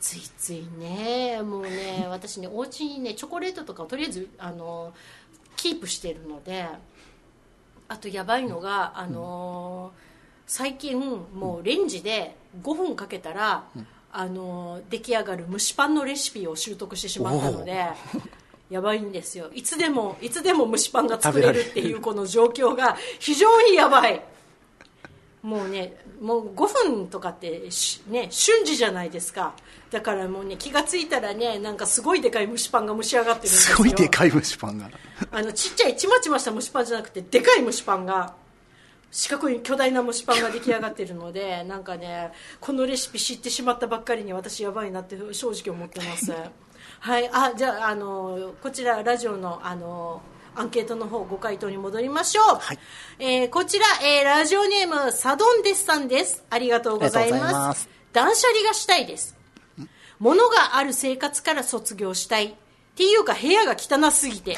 [0.00, 4.92] ついついねもうね 私ねお家にねチョコレートとかをとりあえずあの
[5.56, 6.68] キープしてるので
[7.88, 9.92] あとやばいのがあの
[10.46, 10.98] 最近
[11.34, 13.64] もうレンジで5分かけたら、
[14.12, 17.86] あの出来上がる蒸しパンのレシピを習得してしまったので
[18.70, 19.50] やばいんですよ。
[19.54, 24.22] いつでもいつでも蒸しパンが作れるっていうこの状況が非常にやばい。
[25.42, 29.54] もうねもう5分とかってしね瞬時じゃないですか。
[29.90, 34.90] だからもうね気がついたらねなんかすごいでかい蒸しパンが蒸し上がってるんですすよごいでかい蒸しパンが。
[35.30, 38.34] あのちっちゃいちまちました蒸しパンじゃなくてでかい蒸しパンが
[39.10, 46.32] 四角い巨大な蒸しパンが出来上がってるので なんかねこのレシピ知ってしまったばっかりに私やばいなって正直思ってます。
[47.00, 47.30] はい。
[47.32, 50.22] あじゃああのこちらラジオのあの
[50.54, 52.78] アンケートの方ご回答に戻りましょう、はい。
[53.18, 56.44] えーこちら、えーラジオネームサドンデスさんです。
[56.50, 57.88] ありがとうございます。
[58.12, 59.36] 断捨離がしたいです。
[60.18, 62.46] 物がある生活から卒業したい。
[62.46, 62.54] っ
[62.98, 64.56] ていうか部屋が汚すぎて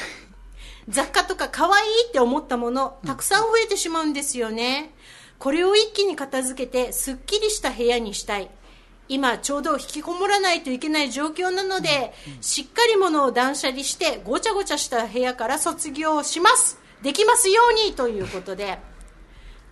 [0.91, 4.93] 雑貨とか可愛いって思ったものたくさん増えてしまうんですよね。
[5.39, 8.49] これを一気に片付けてすっきりした部屋にしたい。
[9.07, 16.79] 今ちょうど引きこもらないといけない状況なので、しっかり物を断捨離してごちゃごちゃした部屋から卒業します。
[17.01, 18.79] できますようにということで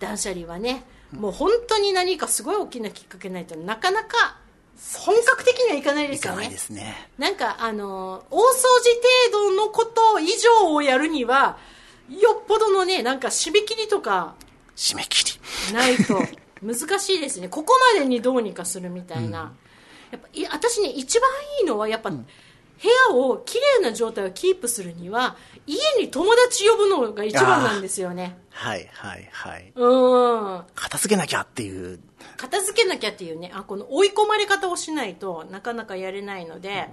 [0.00, 4.38] 断捨離はねもう本当に何かすごい大きなきっかけないとなかなか
[4.98, 6.36] 本格的にはいかないですよね。
[6.36, 7.08] いかないですね。
[7.18, 8.94] なんかあの大掃除
[9.30, 11.58] 程度のこと以上をやるには
[12.08, 14.34] よっぽどのねなんか締め切りとか
[14.76, 15.38] 締め切
[15.68, 15.74] り。
[15.74, 16.22] ないと
[16.62, 17.48] 難しいですね。
[17.48, 19.52] ここまでにどうにかするみたいな、
[20.10, 22.24] やっぱい私ね一番いいのはやっぱ、部
[23.08, 28.38] 屋をきれいな状態をキープするには家に友達呼ぶのが一番なんですよね。
[28.50, 29.72] はいはいはい。
[29.74, 30.64] うん。
[30.74, 32.00] 片付けなきゃっていう
[32.36, 36.88] 片付けなきゃっていうねあこの追い込まれ方をしないとなかなかやれないので、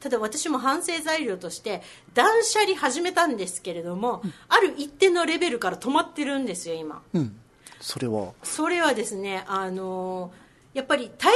[0.00, 1.82] ただ私も反省材料として
[2.14, 7.02] 断捨離始めたんですけれども、ある一定のレベルから止まってるんですよ今。
[7.12, 7.36] うん。
[7.80, 8.32] それは。
[8.42, 10.32] それはですねあの
[10.74, 11.32] やっぱり大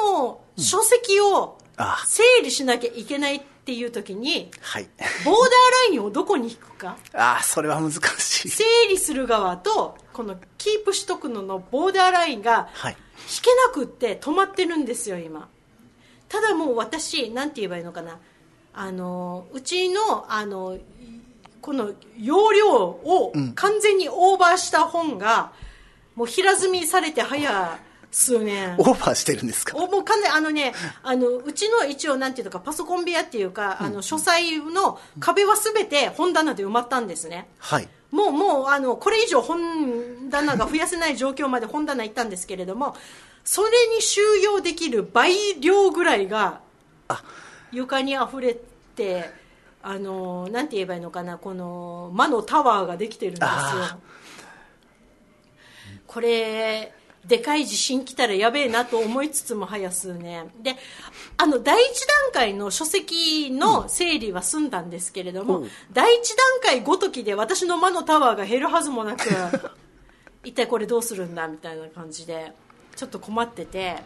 [0.00, 2.02] 量の書籍をあ。
[2.06, 4.88] 整理しなきゃいけないっていう時にはい。
[5.24, 5.34] ボーダー
[5.88, 6.96] ラインをどこに引くか。
[7.14, 8.48] ああそれは難しい。
[8.48, 12.96] 整理する側とこのキープしとくののボーダーラインがはい。
[13.28, 15.48] 引けなくって止まってるんですよ今。
[16.28, 18.18] ただもう私なんて言えばいいのかな。
[18.74, 20.78] あのうちのあの
[21.60, 25.52] この容量を完全にオーバーした本が、
[26.14, 27.78] もう平積みされて早
[28.10, 28.74] 数年。
[28.78, 29.76] オーバーしてるんですか？
[29.76, 37.88] おもう完全あのねあのうちの一応なんていうのかパソコン部屋っていうか、あの書斎の壁は全て本棚で埋まったんですね、はい。
[38.10, 42.96] もうもうあのこれ以上本棚が増やせない状況まで本棚行ったんですけれども
[43.44, 46.60] それに収容できる倍量ぐらいが
[47.08, 47.22] あ。
[47.70, 48.56] 床に溢れ
[48.96, 49.30] て
[49.82, 53.48] あのなんて言えばいいのかなこの魔のタワーができてるんですよ。
[53.50, 53.98] あ
[56.06, 56.94] これ
[57.28, 60.76] でかい地震来たらやべえなと思いつつも早数年で
[61.36, 65.68] あの第一段階の書籍の整理は済んだんですけれども、うん。
[65.92, 69.20] 第一段階ごときで私の魔のタワーが減るはずもなく
[70.42, 72.52] 一体これどうするんだみたいな感じで
[72.96, 74.02] ちょっと困ってて。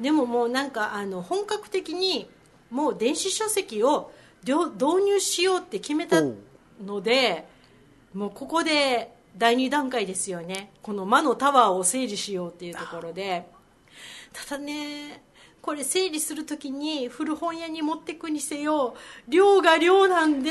[0.00, 2.30] でももうなんかあの本格的に
[2.70, 4.12] もう電子書籍を
[4.44, 6.22] 両導入しようって決めた
[6.84, 7.48] ので
[8.14, 10.72] もうここで第2段階ですよね。
[10.82, 13.48] この魔のタワーを整理しようっていうところで。
[14.32, 15.22] ただね
[15.62, 18.94] これ整理するときに古本屋に持ってくにせよ
[19.28, 20.50] 量が量なんで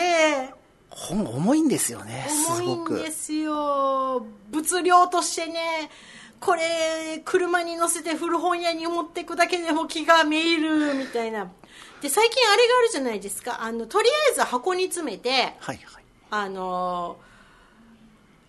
[0.89, 3.04] 本重いんですよね、す重いん。
[3.04, 4.26] ですよ。
[4.50, 5.89] 物量としてね
[6.39, 11.52] これ車に乗せて古本屋に持ってくだけでも気がめいるみたいな。
[12.02, 13.63] で最近あれがあるじゃないですか。
[13.63, 16.04] あのとりあえず箱に詰めてはいはい。
[16.30, 17.17] あの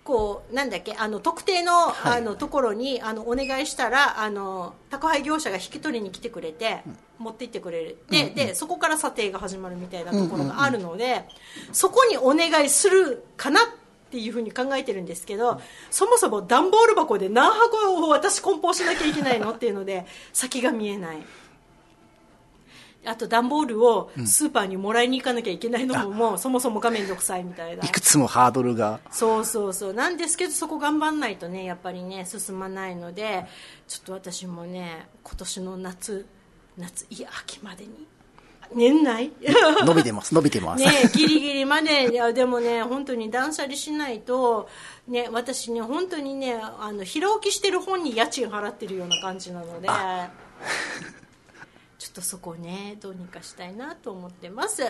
[0.09, 2.19] こうなんだっけあの特定の,、はい。
[2.19, 6.83] あのところにあのお願いしたらあの宅配業者が引き取りに来てくれて、
[7.19, 7.99] 持って行ってくれる。
[8.09, 11.27] で,、でそこから査定が始まるみたいなところがあるので、
[11.73, 13.65] そこにお願いするかなっ
[14.11, 21.19] ていうふうに考えてるんですけど、そもそも段ボール箱で何箱を私梱包しなきゃいけないのっていうので先が見えない。
[23.07, 29.01] あと段ボールをスーパーにもらいに行かなきゃいけないのもそもそもが面倒くさいみたいないくつもハードルが。
[29.11, 29.95] そうそうそう。
[29.95, 33.47] なんですけどそこ頑張んないとねやっぱりね進まないので
[33.87, 36.27] ちょっと私もね今年の夏
[36.77, 38.07] 夏いや秋までに。
[38.75, 39.33] 年内？
[39.87, 40.85] 伸びてます、伸びてます。
[40.85, 42.13] ねギリギリまで。
[42.13, 44.69] いやでもね本当に断捨離しないと
[45.07, 49.89] ね私ね本当にねあの平置きしてる本に家賃払ってるような感じなので
[51.99, 54.83] ちょっとそこをねどうにかしたいなと思ってます。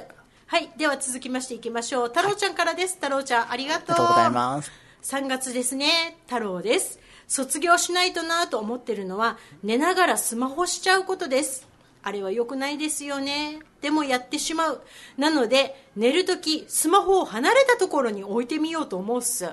[0.47, 2.09] はいでは続きましていきましょう。
[2.09, 2.95] 太郎ちゃんからです。
[2.95, 3.85] 太郎ちゃんありがとう。
[3.85, 4.73] ありがとうございます。
[5.03, 6.17] 3月ですね。
[6.27, 6.99] 太郎です。
[7.27, 11.67] 卒業しないとなと思ってるのは寝ながらスマホしちゃうことです。
[12.03, 13.59] あれは良くないですよね。
[13.81, 14.83] でもやってしまう。
[15.17, 19.49] なので寝るときスマホを離れたところに置いてみようと思うっす、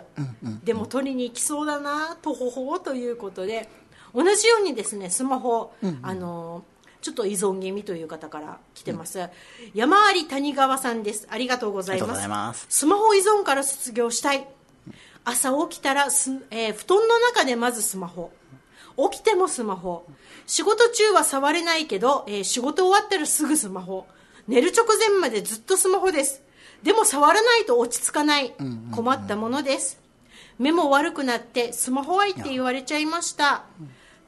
[0.64, 3.70] でも取りに行きそうだなとほほということで。
[4.14, 6.64] 同じようにですねスマホ、あの
[7.06, 9.30] ちょっと依存気味という方から来てます、
[9.76, 11.28] 山あり谷川さんです。
[11.30, 12.08] ありがとうございま
[12.56, 12.66] す。
[12.68, 14.48] スマホ依存から卒業したい。
[15.24, 18.32] 朝起きたらす、えー布団の中でまずスマホ。
[19.12, 20.08] 起きてもスマホ。
[20.48, 24.08] 仕事中は触れないけど、えー仕事終わったらすぐスマホ。
[24.48, 26.42] 寝る直前までずっとスマホです。
[26.82, 28.56] でも触らないと落ち着かない。
[28.92, 30.00] 困ったものです。
[30.58, 33.66] 目も悪くなってスマホ愛って言われちゃいました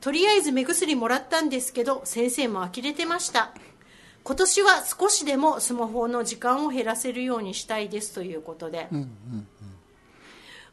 [0.02, 3.52] とりあえず目薬もらったんですけど先生も呆れてました。
[4.24, 8.90] 今年は少しでもスマホの時間を減らせるようにしたいですということで、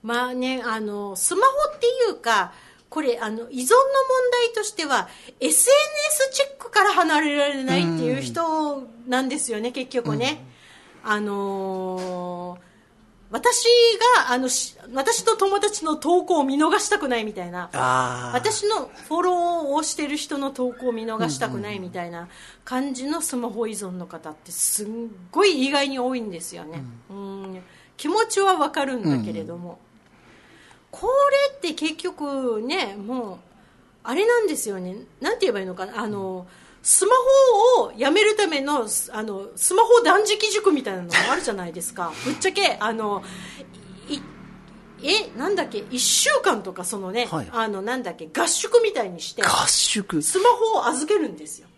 [0.02, 2.52] まあねあのスマホっていうか
[2.90, 3.64] これあの依存の問
[4.32, 5.08] 題としては
[5.38, 10.44] SNS チェックから離れられないっていう人なんですよね、結局ね、
[11.04, 12.73] あのー
[13.34, 13.66] 私
[14.16, 17.68] があのし私の友達の投稿を見逃したくないみたいな。
[18.32, 22.28] 私のフォローをしてる人の投稿を見逃したくないみたいな
[22.64, 27.60] 感じのスマホ依存の方ってすんごい意外に多いんですよね、うん。
[27.96, 29.80] 気持ちはわかるんだけれども、
[30.92, 31.08] こ
[31.52, 33.38] れって結局ねもう
[34.04, 34.94] あれなんですよね。
[35.20, 36.02] なんて言えばいいのかな？
[36.02, 36.46] あの
[36.84, 37.12] スマ
[37.78, 42.12] ホをやめるためのすあのスマホ断食塾みたいなのがあるじゃないですか。
[42.26, 43.24] ぶっちゃけあの
[44.08, 44.20] い
[45.02, 47.48] えなんだっけ1週間とかそのね、はい。
[47.52, 50.20] あのなんだっけ合宿みたいにして合宿。
[50.20, 51.68] スマホを預けるんですよ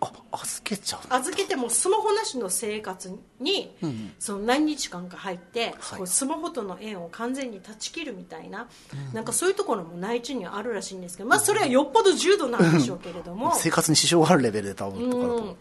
[0.00, 1.00] あ、預けちゃう。
[1.10, 3.74] 預けてもスマホなしの生活に、
[4.18, 8.68] その何日間か入って、はいこうスマホとの縁を完全に断ち切るみたいな、
[9.12, 13.54] なんかそういうところも内地にはあるらしいんですけど、まあ、それはよっぽど重度なんでしょうけれども。
[13.54, 15.56] 生活に支障があるレベルで多分とかだうん。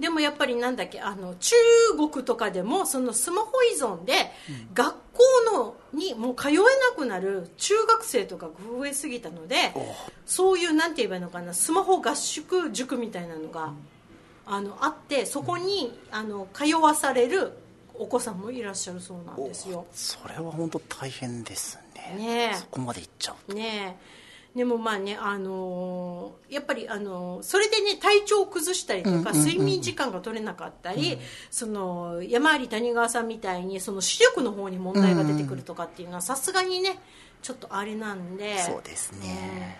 [0.00, 1.56] でもやっぱりなんだっけあの中
[1.96, 4.30] 国とかでもそのスマホ依存で
[4.72, 6.62] 学校のにもう通えな
[6.96, 9.56] くなる中学生とかが増えすぎたので
[10.24, 13.72] そういうなんて言えばいいのかなスマホ合宿塾みたいなのが
[14.46, 17.52] あのあってそこにあの通わされる
[17.94, 19.84] お子さんもいらっしゃるそうなんですよ。
[19.92, 22.14] それは本当大変ですね。
[22.16, 23.54] ねえそこまでいっちゃう。
[23.54, 24.17] ねえ
[24.58, 31.16] でもまあね、あのーやっぱり、あのーそれでね体調を崩したりとか、睡眠時間が取れなかったり、
[31.48, 36.98] その山あり谷川さんみたいにその視力の方に問題が出てくるとかっていうのはさすがにね
[37.40, 38.58] ちょっとあれなんで。
[38.58, 39.78] そうですね。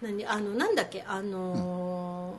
[0.00, 2.34] なんであのなんだっけあの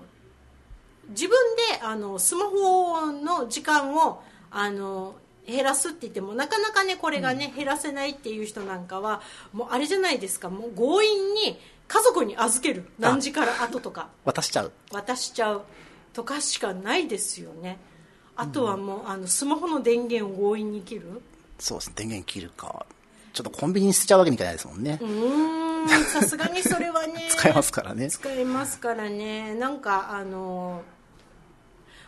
[1.09, 1.37] ー自分
[1.77, 5.15] であのスマホの時間をあの
[5.45, 9.21] 減らすって言ってもなかなかねこれがね、減らせないっていう人なんかは
[9.51, 10.49] もうあれじゃないですか。
[10.49, 14.09] もう強引に家族に預ける何時から後とか。
[14.25, 14.71] 渡しちゃう。
[14.91, 15.63] 渡しちゃう。
[16.13, 17.79] とかしかないですよね。
[18.35, 21.21] あとはもう、あのスマホの電源を強引に切る。
[21.59, 21.93] そうですね。
[21.97, 22.85] 電源切るか。
[23.33, 25.89] ちょっとコンビニに捨てちゃうわけにいかないですもんね、うーん。
[26.05, 28.09] さすがにそれはね 使えますからね。
[28.09, 29.55] 使えますからね。
[29.55, 30.83] なんかあの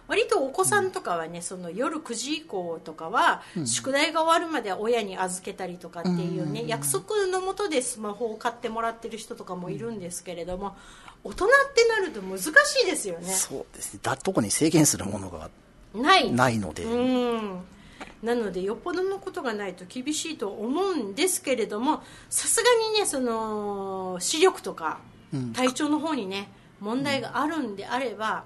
[0.08, 10.76] 割とお子さんとかはねその夜9時以降とかは、宿題が終わるまで親に預けたりとかっていうね、約束のもとでスマホを買ってもらってる人とかもいるんですけれども、
[11.24, 12.50] 大人ってなると難し
[12.84, 13.28] いですよね。
[13.32, 14.00] そうですね。
[14.04, 15.50] だ特に制限するものが
[15.94, 16.32] ない。
[16.32, 17.60] ないので、うん。
[18.22, 25.00] なのでよっぽどのことがないと厳しいと思うんですけれどもさすがにねその視力とか
[25.54, 26.50] 体調の方にね
[26.80, 28.44] 問題があるんであれば、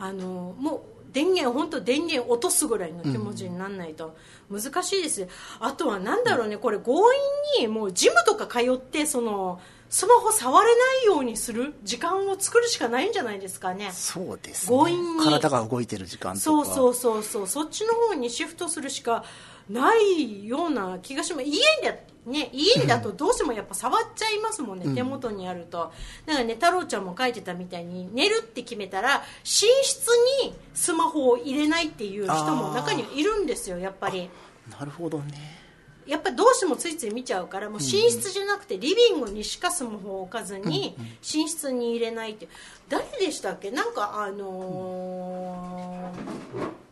[0.00, 0.80] あのもう
[1.12, 4.16] 電源本当電源落とすぐらいの気持ちにならないと。
[4.50, 5.28] 難しいです、
[5.60, 7.12] あとはなんだろうねこれ強
[7.58, 13.90] 引にもうジムとか通ってそのスマホ触れないようにする時間を作るしかないんじゃないですかね。
[13.92, 15.24] そうです強引に。
[15.24, 16.42] 体が動いてる時間とか。
[16.42, 17.46] そうそうそうそう。
[17.46, 19.24] そっちの方にシフトするしか
[19.72, 21.44] ないような気がします。
[21.44, 25.92] 家でね家だとどうしてもやっぱ触っちゃいますもんね、手元にあると。
[26.26, 30.08] だからね太郎ちゃんも書いてたみたいに寝るって決めたら寝室
[30.44, 34.28] にスマホを入れないっていう人も中にはいるんですよやっぱり。
[34.70, 35.58] なるほどね。
[36.06, 42.48] やっぱりどうしてもついつい見ちゃうからもう寝室じゃなくてリビングにしかスマホを置かずに寝室に入れないって。
[42.88, 43.70] 誰でしたっけ？
[43.70, 46.89] なんかあのー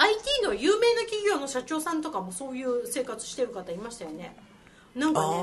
[0.00, 4.34] IT の有名な企業の社長さんとかもそういう生活してる方いましたよね。
[4.94, 5.36] なんかね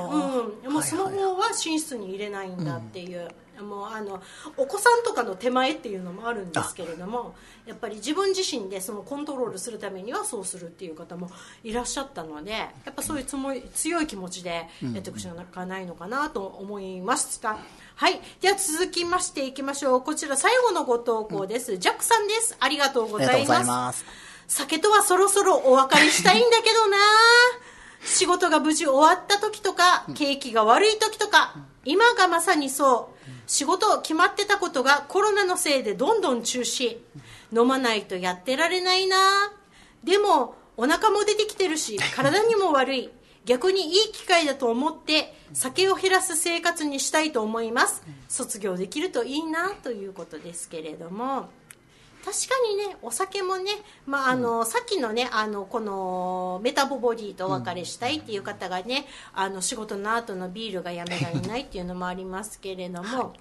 [0.66, 3.28] うんもうスマホは寝室に入れないんだっていう、
[3.62, 4.20] もうあの
[4.56, 7.34] お子さんとかの手前っていうのもあるんですけれども
[7.66, 11.30] やっぱり自分自身でそのコントロールするためにはそうするっていう方も
[11.64, 17.58] いらっしゃったのでやっぱそういうつもり強い気持ちでやっていくしかないのかなと思いました、
[17.96, 18.20] はい。
[18.40, 20.02] では続きましていきましょう。
[20.02, 22.56] こちら最後のご投稿です、ジャックさんです。
[22.60, 26.96] ありがとうございます酒とはそろそろお別れしたいんだけどな。
[28.02, 33.18] 仕事が無事終わった時とか景気が悪い時とか今がまさにそう。
[33.46, 36.98] 仕事決まってたことがコロナのせいでどんどん中止。
[37.52, 39.16] 飲まないとやってられないな。
[40.02, 43.10] でもお腹も出てきてるし 体にも悪い。
[43.44, 48.02] 逆にいい機会だと思って酒を減らす生活にしたいと思います。
[48.28, 51.50] 卒業できるといいなということですけれども
[52.28, 53.70] 確かにねお酒もね、
[54.04, 63.32] まああのさっきのねあのこのメタボボディとお別れしたいっていう方がね、あの仕事の後のビールがやめられないっていうのもありますけれども、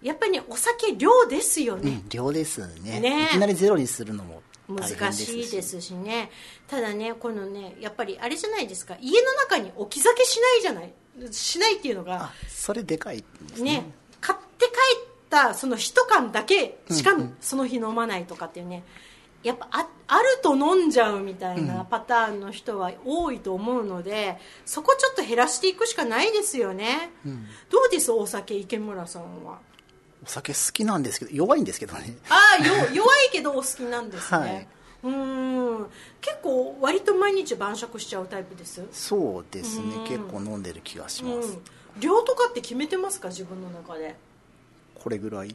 [0.00, 3.00] やっぱりねお酒量ですよね、うん量ですね。
[3.00, 3.24] ね。
[3.26, 6.30] いきなりゼロにするのも難しいですしね。
[6.66, 8.96] ただねこのねやっぱりあれじゃないですか。
[8.98, 10.92] 家の中に置き酒しないじゃない
[11.30, 13.22] しないっていうのがあそれでかい
[13.58, 13.62] ね。
[13.62, 13.84] ね
[14.22, 14.72] 買って帰
[15.06, 18.82] ったその一缶だけしかもその日飲まないとかっていうね
[19.42, 27.10] やっぱああると飲んじゃうみたいなパターンの人は多いと思うので、そこちょっと減らしていくしかないですよね、
[27.70, 28.12] どうです？
[28.12, 29.60] お酒池村さんは。
[30.22, 32.18] お酒好きなんですけど弱いんですけどね。
[32.28, 34.68] ああよ 弱いけどお好きなんですね、はい。
[35.04, 35.90] うーん。
[36.20, 38.84] 結構割と毎日晩酌しちゃうタイプです？
[38.92, 39.86] そうですね。
[40.06, 41.62] 結構飲んでる気がします、うん。
[41.98, 43.28] 量とかって決めてますか？
[43.28, 44.16] 自分の中で
[45.02, 45.54] これぐらい。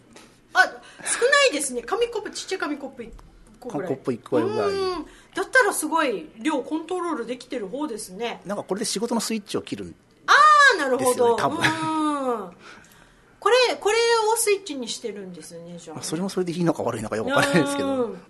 [0.53, 0.63] あ
[1.03, 1.81] 少ないですね。
[1.83, 3.11] 紙コップちっちゃい紙コップ1
[3.59, 3.87] 個ぐらい。
[3.87, 4.69] 紙コップ一個ぐらい。
[4.69, 5.05] うん。
[5.35, 8.41] だったらすごい量コントロールできてる方ですね。
[8.45, 9.93] なんかこれで仕事のスイッチを切る
[10.27, 10.33] あ
[10.75, 11.59] あなるほど、ね多分。
[11.59, 11.61] う
[12.47, 12.51] ん。
[13.39, 13.95] これこれ
[14.33, 16.01] をスイッチにしてるんですねじゃあ。
[16.01, 18.05] それもそれでいいのか悪いのかよくわからないですけど。
[18.05, 18.21] うん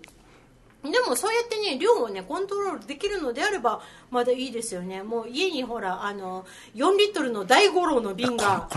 [0.90, 3.80] でもそうやってね量をねコントロールできるのであれば
[4.10, 5.02] まだいいですよね。
[5.02, 8.68] もう家にほらあの4リットルの大五郎の瓶が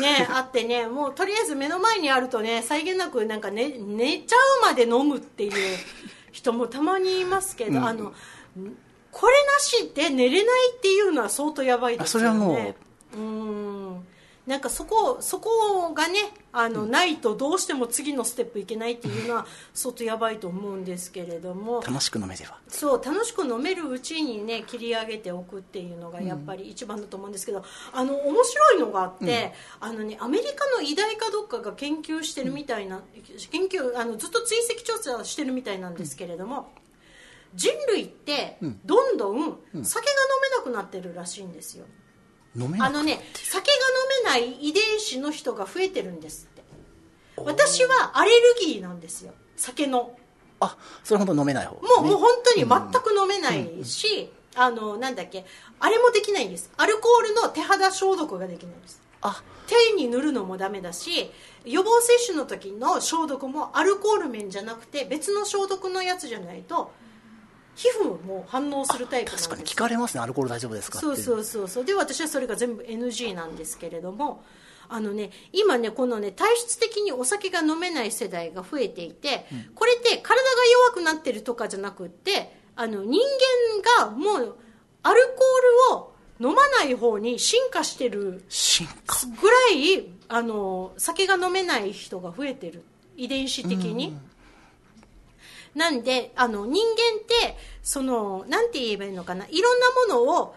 [0.00, 5.52] ねあってねもうとりあえず目の前にあるとね際限なくなんか、ね、寝ちゃうまで飲むっていう
[6.32, 8.12] 人もたまにいますけど、あの
[9.10, 12.28] これなしで寝れないっていうのは相当やばいですよね。
[12.28, 12.74] あそれはも
[13.14, 14.06] うん
[14.48, 16.18] なんかそこそこがね
[16.52, 21.82] あの、ないとどうしても次のステップいけないっていうのは相当やばいと思うんですけれども。
[21.82, 33.02] 楽しく飲めればそう楽しく飲めるうちにね切り上げておくっていうのがやっぱり一番だと思うんですけど、あの面白いのがあって、あのねアメリカの医大かどっかが研究してるみたいな、
[33.50, 36.72] 研究あのずっと追跡調査してるみたいなんですけれども、
[37.54, 39.58] 人類ってどんどん。
[39.84, 41.84] 酒が飲めなくなってるらしいんですよ。
[42.80, 43.76] あのね酒が
[44.32, 46.62] 飲めない遺伝子の人が増えてるんですって。
[47.36, 49.32] 私はアレルギーなんですよ。
[49.56, 50.16] 酒の。
[50.60, 55.46] あ、それ本当飲めない方、もう、もう本当に全く飲めないし、あの、なんだっけ、
[55.78, 56.72] あれもできないんです。
[56.76, 59.00] アルコールの手肌消毒ができないんです。
[59.20, 61.30] あ、手に塗るのもダメだし
[61.64, 66.90] 予防接種の時の消毒もアルコール面じゃなくて別の消毒のやつじゃないと
[67.78, 69.48] 皮膚も反応するタイプなんです。
[69.48, 70.98] 確かに聞かれますね、アルコール大丈夫ですか。
[70.98, 71.84] そうそうそうそう。
[71.84, 74.42] で私はそれが全部 NG なんですけれども
[74.88, 80.42] あのね今ねこのね体質的にお酒が飲めない世代が増えていて、これって体が
[80.88, 83.20] 弱くなってるとかじゃなくってあの人
[84.00, 84.56] 間がもう
[85.04, 89.16] アルコールを飲まない方に進化してる進化？
[89.40, 92.82] ぐらいあの酒が飲めない人が増えてる。
[93.16, 94.16] 遺伝子的に、
[95.78, 99.46] なんであの人間ってそのなんて言えばいいのかな。
[99.48, 100.54] いろんなものを、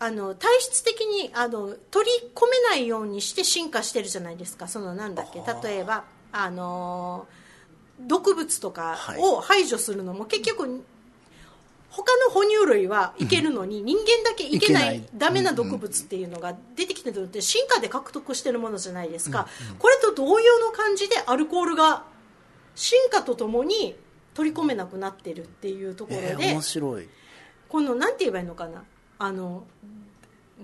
[0.00, 4.66] あの体質的にあの取り込めないようにして進化してるじゃないですか。
[4.66, 5.40] そのなんだっけ。
[5.68, 7.26] 例えばあの
[8.00, 10.84] 毒物とかを排除するのも結局
[11.90, 19.48] 他の哺乳類はいけるのに、人間だけいけないダメな毒物っていうのが出てきてるのって進化で獲得してるものじゃないですか、
[19.78, 22.04] これと同様の感じでアルコールが
[22.74, 23.96] 進化とともに
[24.38, 27.08] 取り込めなくなってるっていうところで、えー、面白い。
[27.68, 28.84] このなんて言えばいいのかな？
[29.18, 29.64] あの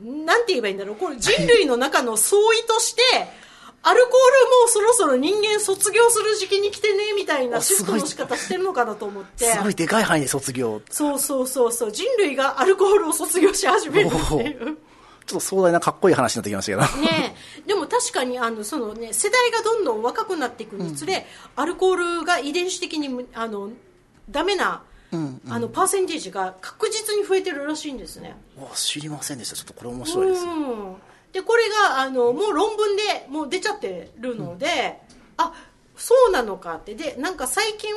[0.01, 0.97] なんて言えばいいんだろう？
[0.97, 3.03] これ人類の中の相違として
[3.83, 4.13] アルコールも
[4.67, 9.45] うそろそろ人間卒業する時期に来てねみたいなあシフトの仕方してるのかなと思って。
[9.45, 10.81] すごいでかい範囲で卒業。
[10.89, 11.93] そうそうそうそう。
[11.93, 14.79] 人類がアルコールを卒業し始めるっていう
[15.27, 17.03] ちょっと壮大なかっこいい話になってきましたけど。
[17.03, 23.71] ねえでも確かにあのその、ね、世代がどんどん若くなっていくにつれ、アルコールが遺伝子的にむあの
[24.31, 24.83] ダメな、
[25.49, 28.37] あのパーセンテージが確実に増えてるらしいんですね。
[28.59, 29.57] わ知りませんでした。
[29.57, 30.45] ちょっとこれ面白いです。
[30.45, 30.97] うん
[31.35, 35.01] でこれがあのもう論文でもう出ちゃってるので、
[35.37, 35.53] あ
[35.97, 36.95] そうなのかって。
[36.95, 37.91] でなんか最近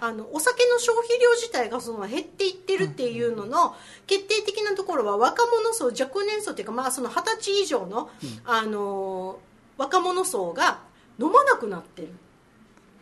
[0.00, 3.76] あのお酒の消費量自体がその減っていってるっていうのの
[4.06, 8.10] 決定的なところは若者層若年層っていうかまあその二十歳以上の、
[8.44, 9.38] あの
[9.76, 10.80] 若者層が
[11.20, 12.08] 飲まなくなってる。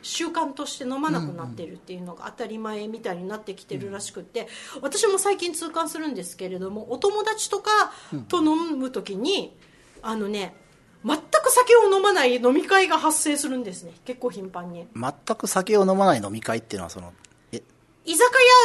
[0.02, 4.48] 習慣として飲まなくなってるっていうのが当たり前みたいになってきてるらしくって、
[4.80, 7.92] 私も最近痛感するんですけれどもお友達とか
[8.26, 9.56] と飲む時に、
[10.02, 10.56] あのね
[11.04, 13.92] 全く酒を飲まない飲み会が発生するんですね。
[14.04, 14.86] 結構頻繁に。
[14.94, 17.12] 全く酒を飲まない飲み会っていうのは、その、
[17.52, 17.62] え、
[18.04, 18.24] 居酒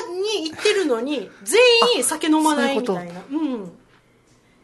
[0.10, 1.60] 屋に行ってるのに全
[1.98, 3.22] 員酒飲まないみたいな。
[3.32, 3.66] うん。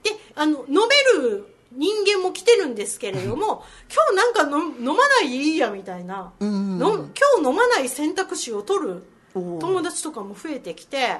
[0.03, 7.07] であの飲める人間も来てるんですけれども、今日なんか飲飲まないでいいやみたいな、んうんの今
[7.41, 9.03] 日飲まない選択肢を取る
[9.33, 11.19] 友達とかも増えてきて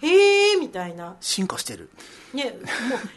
[0.00, 1.90] へえみたいな、進化してる。
[2.32, 2.54] ね、もう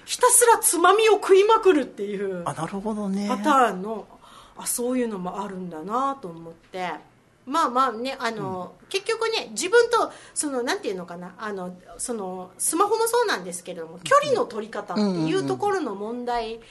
[0.06, 3.28] ひたすらつまみを食いまくるっていうあ、なるほどね。
[3.28, 4.08] パターンの
[4.58, 6.92] あそういうのもあるんだなと思って。
[7.46, 16.62] まあまあねあの、結局ね自分とそのなんていうのかなあのそのスマホもそうなんですけれども距離の取り方っていうところの問題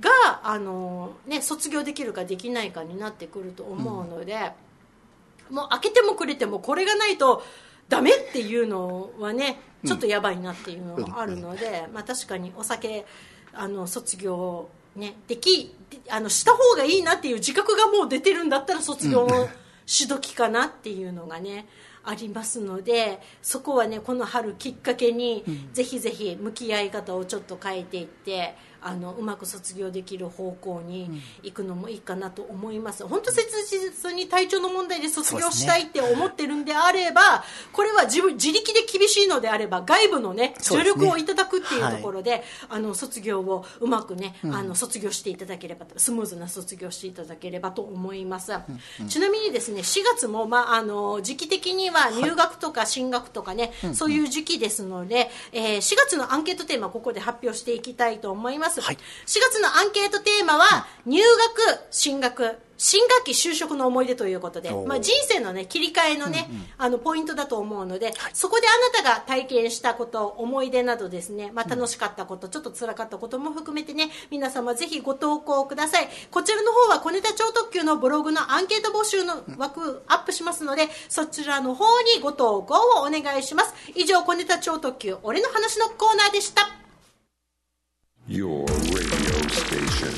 [0.00, 0.10] が、
[0.42, 4.52] あのね、卒業できるかできないかになってくると思うので、
[5.50, 7.44] もう開けてもくれてもこれがないと
[7.88, 13.04] ダメっていうのはねちょっとやばいなっていうのがあるので、まあ、確かにお酒
[13.52, 19.48] あの卒業、ね、できであのした方がいいなっていう自覚がもう出てるんだったら卒業の
[19.86, 21.66] しどきかなっていうのがね
[22.04, 28.54] ありますのでそこはねこの春きっかけに、ぜひぜひ向き合い方をちょっと変えていって
[28.84, 48.52] あのうまく卒業できる方向に行くのもいいかなと思います、本当切実に体調の問題で卒業したいって思ってるんであれば、これは自分自力で厳しいのであれば外部のね助力をいただくっていうところで、あの卒業をうまくね、あの卒業していただければとスムーズな卒業していただければと思います、
[49.08, 58.96] ちなみにですね4月も、まあ、あの時期的には入学とか進学とかね、そういう時期ですので、えー4月のアンケートテーマここで発表していきたいと思います、はい。
[58.96, 62.58] 4月のアンケートテーマは入学進学。
[62.76, 76.08] 新学期就職の思い出ということで、まあ、人生の、ね、切り替えの,、ねあのポイントだと思うので、そこであなたが体験したこと思い出などですね、まあ、楽しかったこと、ちょっと辛かったことも含めてね皆様ぜひご投稿ください。
[76.30, 81.84] こちらの方は小ネタ超特急のブログのアンケート募集の枠アップしますのでそちらの方
[82.16, 83.72] にご投稿をお願いします。
[83.94, 86.73] 以上小ネタ超特急俺の話のコーナーでした
[88.26, 90.14] Your radio station.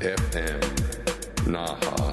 [0.00, 0.60] FM
[1.50, 2.12] Naha.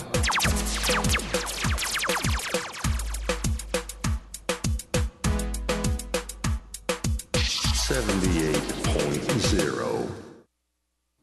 [7.88, 10.08] Seventy-eight point zero.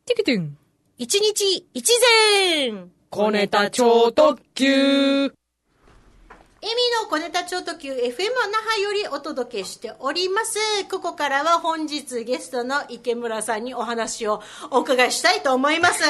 [0.07, 0.57] ティクトゥン
[0.99, 1.87] 一日一
[2.67, 5.33] 善小ネタ超特急
[6.61, 7.97] エミの小ネタ超特急 FM
[8.51, 10.59] 那覇よりお届けしております。
[10.91, 14.43] ここからは本日ゲストの池村さんにお話を
[14.73, 16.03] お伺いしたいと思います。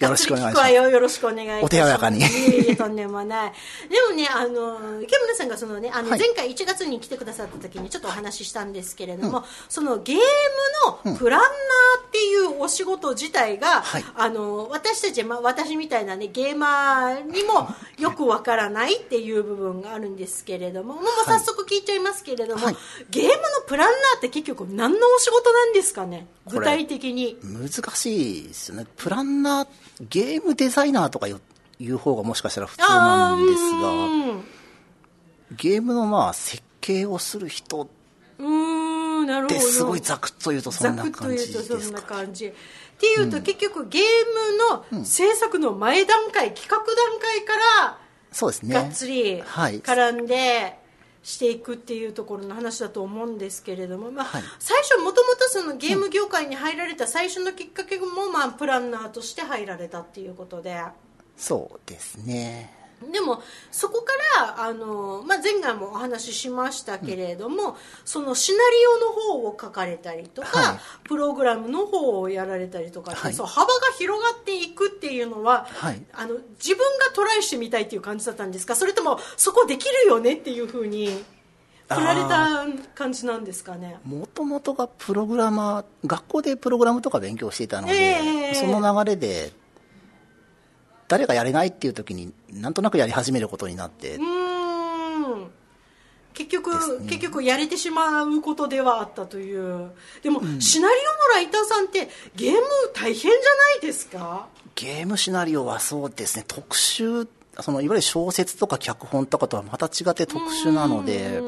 [0.00, 1.64] よろしくお願いしますよよろしくお願いします。
[1.64, 3.52] お手柔らかにいえいえ、とんでもない。
[3.88, 11.50] でもね、あの、池村さんがそのね、あの、はい前回1月に来てくださった時にちょっとお話ししたんですけれども、そのゲームのプランナー
[12.06, 17.68] っていうお仕事自体が、はいあの、私たち、まあ、私みたいなね、ゲーマーにも
[17.98, 22.76] よくわからないっていう部分があるんですけれども、もう早速聞いちゃいますけれども、はい
[23.10, 23.34] ゲームの
[23.66, 27.38] プランナーって結局何のお仕事なんですかね具体的に。
[27.42, 28.86] 難しいですよね。
[28.96, 29.68] プランナー、
[30.00, 31.40] ゲームデザイナーとかいう
[31.78, 34.44] いう方がもしかしたら普通なんですが、うん
[35.56, 37.86] ゲームのまあ設計をする人っ。
[39.46, 42.02] てすごいざくっと言うとそんなざくっと感じ言うとそんなですか。
[42.02, 42.46] 感じ。
[42.46, 42.52] っ
[42.98, 44.02] ていうと、結局ゲー
[44.92, 47.98] ムの制作の前段階、企画段階から、
[48.32, 48.74] そうですね。
[48.74, 49.80] がっつりはい。
[49.80, 50.78] 絡んで
[51.24, 60.80] していくっていうところの話だと思うんですけれども、まあはい最初もともとそのゲーム業界に入られた最初のきっかけも、まあ、プランナーとして入られたっていうことで。
[61.36, 62.83] そうですね。
[63.12, 70.78] でもそこからあの、まあ、前回もお話ししましたけれども、そのシナリオの方を書かれたりとか、はい。
[71.08, 76.02] プログラムの方をやられたりとかって、はいそう幅が広がっていくっていうのは、はい。
[76.12, 78.76] あの自分がトライしてみたいっていう感じだったんですか？
[78.76, 81.24] それともそこできるよねっていうふうに
[81.88, 83.98] 振られた感じなんですかね？
[84.04, 88.54] もともとがプログラマー、学校でプログラムとか勉強していたので、ええ。
[88.54, 89.52] その流れで、
[91.08, 95.50] 誰がやれないっていう時に、なんとなくやり始めることになってう、ーん。
[96.32, 99.92] 結局、結局やれてしまうことではあったという。
[100.22, 102.60] でも、シナリオのライターさんってゲーム
[102.92, 104.48] 大変じゃないですか？
[104.74, 107.28] ゲームシナリオはそうですね、特殊、
[107.60, 111.40] そのいわゆる小説とか脚本とかとはまた違って特殊なので、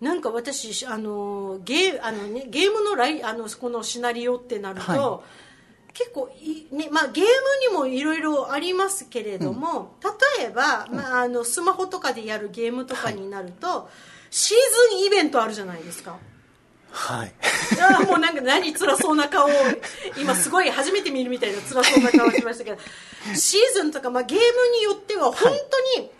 [0.00, 5.20] なんか私あのゲーあの、ね、ゲームのライあのこのシナリオってなると、は
[5.96, 7.30] 結構い、ねまあ、ゲーム
[7.70, 9.96] にもいろいろありますけれども、
[10.38, 13.88] 例えば、まあ、あのスマホとかでやるゲームとかになると、
[14.30, 14.56] シー
[14.90, 16.18] ズンイベントあるじゃないですか。
[16.90, 17.32] はい。
[17.80, 19.50] あーもうなんか何辛そうな顔を
[20.18, 22.78] 今すごい初めて見るみたいな辛そうな顔しましたけど。
[23.34, 24.44] シーズンとか、まあ、ゲーム
[24.76, 25.34] によっては本
[25.94, 26.10] 当に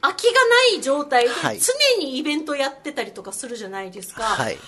[0.00, 1.58] 空きがない状態ではい。
[1.58, 4.58] 常にイベントやってたりとかするじゃないですか、はい。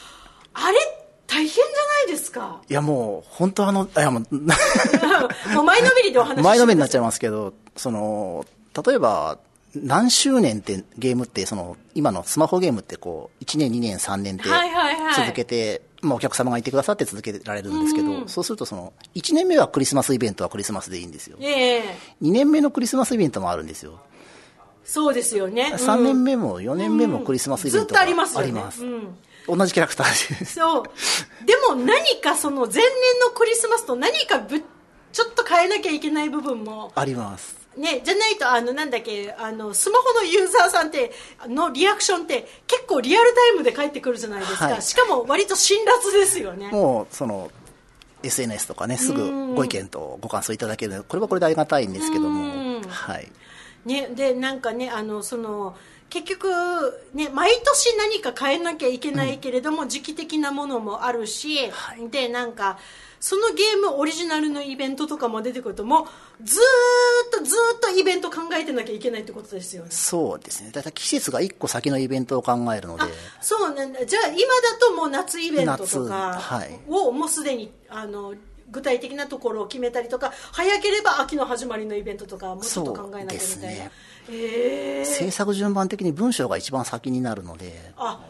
[0.55, 1.02] あれ
[1.33, 2.61] 大変じゃないですか。
[2.69, 8.45] いやもう、本当あの、いやもう、 もう前のめりでお話し前のめりになっちゃいまますけど、その、
[8.87, 9.39] 例えば、
[9.75, 15.15] 何周年ってゲームって、その、今のスマホゲームってこう、1年、2年、3年ってはいはいはい。
[15.15, 21.39] 続けて、まあお客様がいてくださって続けられるんですけど、そうするとその、1年目はクリスマスイベントはクリスマスでいいんですよ。
[21.41, 21.99] ええ。
[22.21, 23.99] 2年目のクリスマスイベントもあるんですよ。
[24.85, 26.05] そうですよね、3うん。
[26.05, 28.45] 年目も4年目もクリスマスイベントがずっとありますよね。
[28.45, 28.85] あります。
[28.85, 29.17] うん
[29.47, 30.45] 同じキャラクター。
[30.45, 30.85] そう。
[31.45, 32.83] でも何かその前年
[33.25, 34.63] のクリスマスと何かぶ
[35.13, 37.63] ちょっと変えなきゃいけない部分もあります。
[37.77, 41.11] ね、じゃないとあのなんだっけあのスマホのユーザーさんって
[41.47, 47.51] のリアクションって結構リアルタイムで返ってくるじゃないですか、はいしかも割と辛辣ですよねもう、その、
[48.23, 53.33] SNS とかね、すぐご意見とご感想いただけるこれはこれでありがたいんですけども、はい。
[53.87, 55.77] ね、でなんかねあのその
[56.13, 56.51] 結局、
[57.15, 62.11] ね、毎年何か変えなきゃいけないけれども、時期的なものもあるし、はい。
[62.11, 62.79] でなんか
[63.19, 69.91] そのゲームオリジナルのイベントとかも出てくるともうずーっとずーっとイベント考えてなきゃいけないってことですよね。
[69.91, 70.71] そうですね。
[70.71, 73.05] だいたい季節が1個先のイベントを考えるので。
[73.05, 73.09] あ、
[73.41, 74.05] そうなんだ。
[74.05, 76.79] じゃあ今だともう夏イベントと夏かはい。
[76.89, 78.35] をもうすでにあの
[78.71, 83.91] 具体的なところを決めたりとか早ければ秋の始まりのイベントとかもうちょっと考えなきゃみたいな、
[84.29, 85.05] えー。
[85.05, 88.21] 制作順番的に文章が一番先になるので、あ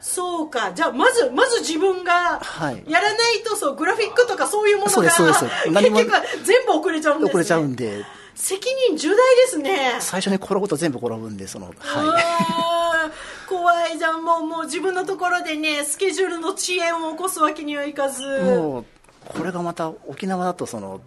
[0.00, 0.72] そうか。
[0.74, 2.84] じゃあまずまず自分がはい。
[2.86, 5.44] やらないとそうグラフィックとかそういうものがそうですそうです。
[5.70, 8.04] 結局は全部遅れちゃうんです、ね、遅れちゃうんで、
[8.34, 9.96] 責任重大ですね。
[10.00, 13.44] 最初に転ぶと全部転ぶんで、その、はい。
[13.48, 13.98] 怖い。
[13.98, 18.22] じゃんもうもう自分のところでねスケジュールの遅延を起こすわけにはいかず。
[18.42, 18.84] もう、
[19.24, 21.00] これがまた沖縄だとその、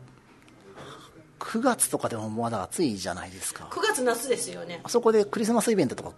[1.40, 3.68] 9月とかでもまだ暑いじゃないですか。
[3.72, 6.12] 9月夏ですよねあそこでクリスマスイベントとか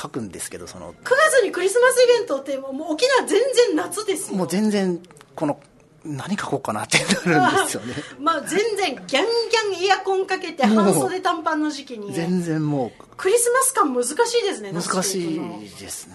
[0.00, 5.00] 書くんですけど、その、9月にクリスマスイベントってもう沖縄全然夏ですよもう全然、
[5.34, 5.58] この、
[6.04, 6.98] 何書こうかなって
[7.28, 7.94] なるんですよね。
[8.20, 15.40] まあ全然ギャンギャンエアコンかけて半袖短パンの時期に全然もクリスマス感難しいですねう、難しい
[15.80, 16.14] ですね。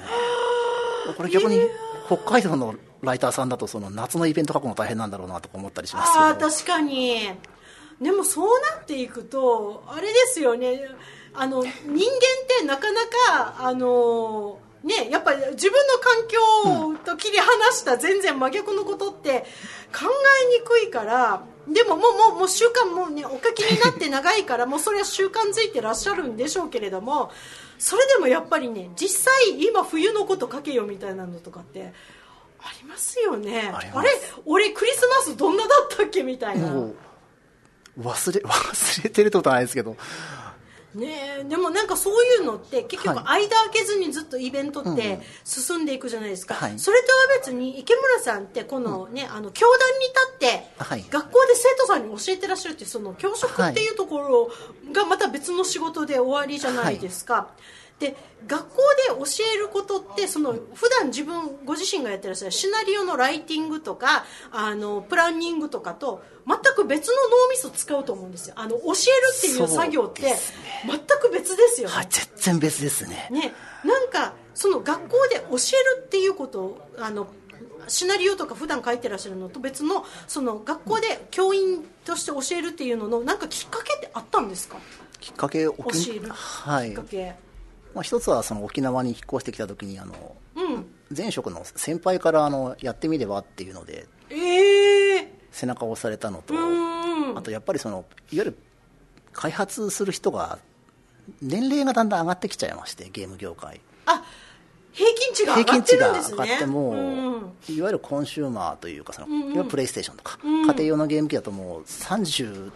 [1.18, 1.68] これ逆に
[2.05, 7.32] 北海道のライターさんだとその夏のイベント書くの大変なんだろうなとか思ったりしますけどああ確かに
[8.01, 10.81] でもそうなっていくとあれですよね。
[11.33, 11.99] あの人間っ
[12.59, 19.45] てなかなかあのねやっぱり自分の環境と切り離した全然真逆のことって
[19.93, 20.07] 考
[20.51, 27.31] えにくいからでももうもうもう習慣もねお書きになって長いからもうそれは習慣づいてらっしゃるんでしょうけれども
[27.77, 31.93] それでもやっぱりね実際今冬のこと書けよみたいなのとかって
[32.59, 33.71] ありますよね。
[33.73, 34.09] あれ？
[34.45, 36.67] 俺クリスマスどんなだったっけみたいな
[37.99, 39.95] 忘れ 忘れてるってことはないですけど。
[40.95, 43.43] ねえでもなんかそういうのって結局はい。
[43.45, 46.77] 間開けずにずっとイベントって進んでいくじゃないですか、はい。
[46.77, 51.05] それとは別に池村さんってこのね、あの教壇に立って、はい。
[51.09, 54.51] 学校で生徒さんに教えてらっしゃるっていうその教職っていうところ
[54.91, 57.47] がまた別の仕事で終わりじゃないですか、
[58.01, 58.15] で
[58.47, 59.23] 学校で教
[59.53, 67.13] えることってその普段自分ご自身がやってらっしゃるシナリオのライティングとかあのプランニングとかと全く別の
[67.45, 68.55] 脳みそ使うと思うんですよ。
[68.57, 68.91] あの教える
[69.37, 70.23] っていう作業って
[70.87, 73.27] 全く別ですよね,、はい全然別ですね。
[73.31, 73.53] ね。
[73.85, 77.27] なんかその学校で教えるっていうことをあの
[77.87, 84.77] シナリオとか普段書いてらっしゃるのと別のその学校で教員として教えるっていうののなんかきっかけってあったんですか？
[85.19, 87.35] きっかけ教沖えるはいきっかけ、
[87.93, 90.85] まあ、一つはその沖縄に引っ越してきた時にあのうん。
[91.15, 95.33] 前職の先輩からあのやってみればっていうのでええ。
[95.51, 96.57] 背中を押されたのとう
[97.33, 98.57] んあとやっぱりそのいわゆる
[99.33, 100.59] 開発する人が
[101.41, 103.81] 年齢がだんだん上がってきちゃいましてゲーム業界。
[104.05, 104.23] あ
[104.93, 106.37] 平均値が上平がって均値がるんですね。
[106.37, 107.21] 上がっても、うん
[107.69, 110.65] いわゆるコンシューマーというかその、いわゆるプレイステーションとか、ん。
[110.65, 112.71] 家庭用のゲーム機だともう30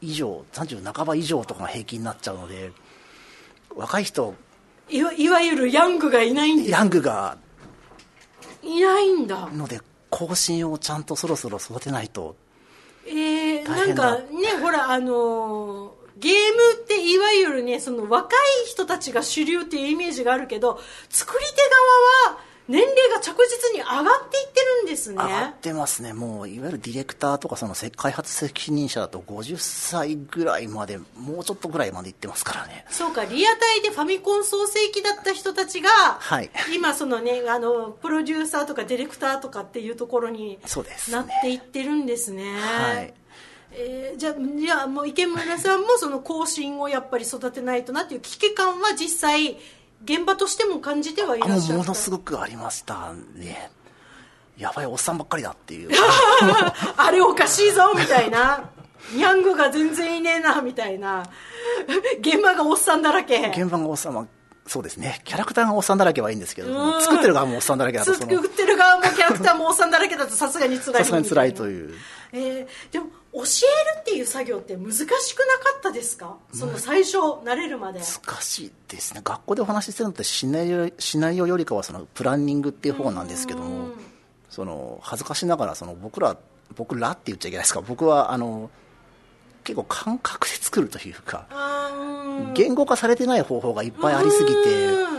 [0.00, 2.72] 以上30半ば以上とかが平均になっちゃうので
[3.76, 4.34] 若い人。
[4.90, 6.70] いわいわゆるヤングがいないんです。
[6.70, 7.38] ヤングが。
[8.62, 9.48] いないんだ。
[9.52, 12.36] ので更新をちゃんとそろそろ育てないと。
[13.06, 21.56] えー、なんかねほらあのーゲームっていわゆるねその若い人たちが主流っていうイメージがあるけど作り手
[22.28, 25.16] 側は年齢が着実に上がっていってるんですね。
[25.22, 32.86] 上がってますね、もういわゆるディレクターとかそのせ開発責任者だと50歳ぐらいまでもうちょっとぐらいまでいってますからね。
[32.88, 36.50] そうかリアタイでファミコン創世期だった人たちが、はい。
[36.74, 41.18] 今そのねあのプロデューサーとかディレクターとかっていうところにそうですね。
[41.18, 42.44] なっていってるんですね。
[42.56, 43.14] はい。
[43.72, 49.58] えーじゃあじゃあもう池村さんもその後進をやっぱり育てないとなっていう危機感は実際
[50.04, 53.70] 現場としても感じてはいらっしゃるものすごくありましたね。
[54.56, 55.90] やばいおっさんばっかりだっていう。
[56.96, 58.70] あれおかしいぞみたいな。
[59.16, 61.24] ヤングが全然いねえなみたいな。
[62.20, 63.52] 現場がおっさんだらけ。
[63.54, 64.26] 現場がおっさんは
[64.66, 65.20] そうですね。
[65.24, 67.02] キャラクターがおっさんだらけはいいんですけどうん。
[67.02, 71.02] 作ってる側もおっさんだらけだと作ってる側もキャラクターもおっさんだらけだとさすがに辛い。
[71.02, 71.94] さすがに辛いとう、いう。
[72.32, 75.24] えーでも教えるっていう作業って難しくなか
[75.78, 76.36] ったですか？
[76.52, 77.98] その最初慣れるまで。
[77.98, 79.22] 難しいですね。
[79.24, 83.88] 学校でお話ししてるのってシナリオシナリオよりかはそのプランニングっていう方なんですけども
[84.50, 86.36] その恥ずかしながらその僕ら
[86.76, 87.80] 僕らって言っちゃいけないですか？
[87.80, 88.70] 僕はあの
[89.64, 91.46] 結構感覚で作るというか
[92.54, 95.13] 言語化されてない方法がいっぱいありすぎてうん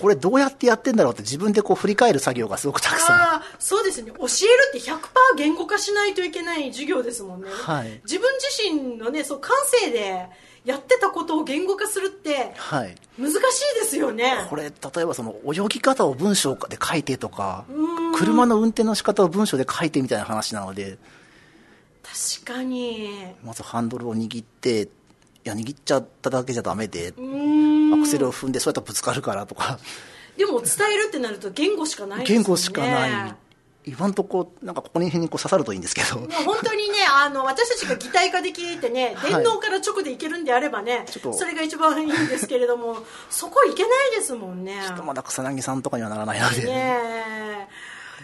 [0.00, 3.42] これどうやってやってんだろうって自分でこう振り返る作業がすごくたくさん。
[3.58, 4.10] そうですね。
[4.12, 4.28] 教える
[4.70, 4.98] って100%
[5.36, 8.00] 言語化しないといけない授業ですもんね、はい。
[8.04, 10.26] 自分自身のねそう感性で
[10.64, 12.94] やってたことを言語化するってはい。
[13.18, 13.40] 難しい
[13.80, 14.46] ですよね。
[14.48, 14.70] これ例
[15.02, 18.14] えばその泳ぎ方を文章で書いてとかうん。
[18.14, 20.98] 車の運転の仕方を文章で書いてみたいな話なので。
[22.42, 23.10] 確かに。
[23.44, 24.88] まずハンドルを握ってい
[25.44, 27.08] や握っちゃっただけじゃダメで。
[27.10, 29.78] うーんアクセルを踏んでそうやったらぶつかるからとか。
[30.36, 32.44] でも伝えるってなると言語しかないですもんね。
[32.44, 33.34] 言語しかない。
[33.86, 36.18] 今んとこなんかここら辺にこう刺さるといいんですけど。
[36.44, 39.32] 本当にねあの私たちが擬態化できてねはい。
[39.32, 41.32] 電脳から直でいけるんであればね、ちょっと。
[41.32, 42.98] それが一番いいんですけれども
[43.30, 44.80] そこいけないですもんね。
[45.04, 47.02] まだ草薙さんとかにはならないので、ね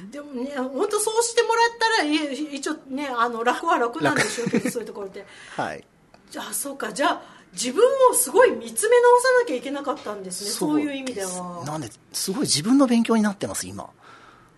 [0.02, 0.06] え。
[0.10, 5.24] でもね本当そうしてもらったらい一応ねあの楽は楽なんでしょうけどそういうところって
[5.56, 5.84] はい。
[6.30, 6.92] じゃあそうか。
[6.92, 10.80] じゃあ自分もすごい見つめ直さなきゃいけなかったんですねそう。
[10.80, 11.64] いう意味ですは。
[11.64, 13.88] なんですごい自分の勉強になってます今。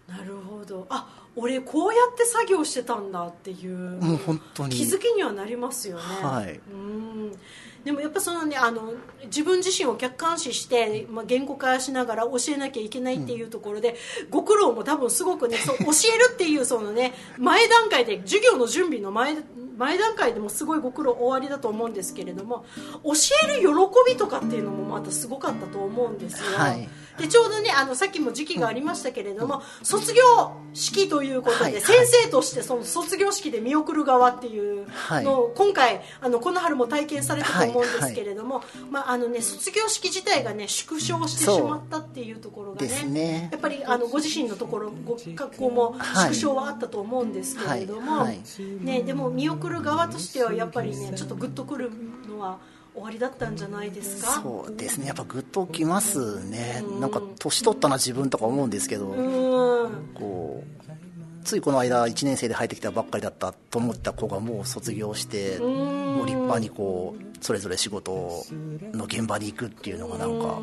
[0.09, 0.87] なるほど。
[0.91, 4.75] あ俺こうやって作業してたんだっていうもう本当に。
[4.75, 6.03] 気づきにはなりますよね。
[6.03, 6.61] はい。
[6.73, 7.33] うん。
[7.85, 8.93] でもやっぱそのねあの
[9.27, 13.95] 自分自身を客観視して、まあ、言語化しながら教えなきゃいけないっていうところで、
[14.31, 19.37] ご苦労も多分すごくねそう教えるっていうそのね前段階で授業の準備の前
[19.79, 22.65] 前段階でもすごいご苦労おありだと思うんですけれども
[23.05, 23.13] 教
[23.49, 23.69] える喜
[24.07, 26.89] びとかっていうのもまたすごかったと思うんですよ、はい。
[27.19, 30.23] でちょうどねあのさっきも時期がありましたけれども、卒業
[30.73, 31.73] 式ということで、はい。
[31.75, 43.49] はい先生としてその卒業式で見送る側っていうのを、今回あのこの春も体験されたと思うんですけれども、まああのね、卒業式自体がね縮小してしまったっていうところがですね。
[43.51, 48.27] やっぱりあのご自身のところご学校も縮小はあったと思うんですけれども、
[48.81, 51.91] ね、でも見送る側としてはやっぱりねちょっとグッとくる
[52.29, 52.59] のは
[52.95, 54.41] 終わりだったんじゃないですか？
[54.43, 55.07] そうですね。
[55.07, 56.83] やっぱグッときますね。
[57.01, 59.91] なんか年取ったな自分とか思うんですけどうん。
[60.15, 68.45] こうついこの間1年生で入ってきたばっかりだったと思った子がもう卒業してもう立派にこうそれぞれ仕事
[68.93, 70.61] の現場に行くっていうのがなんか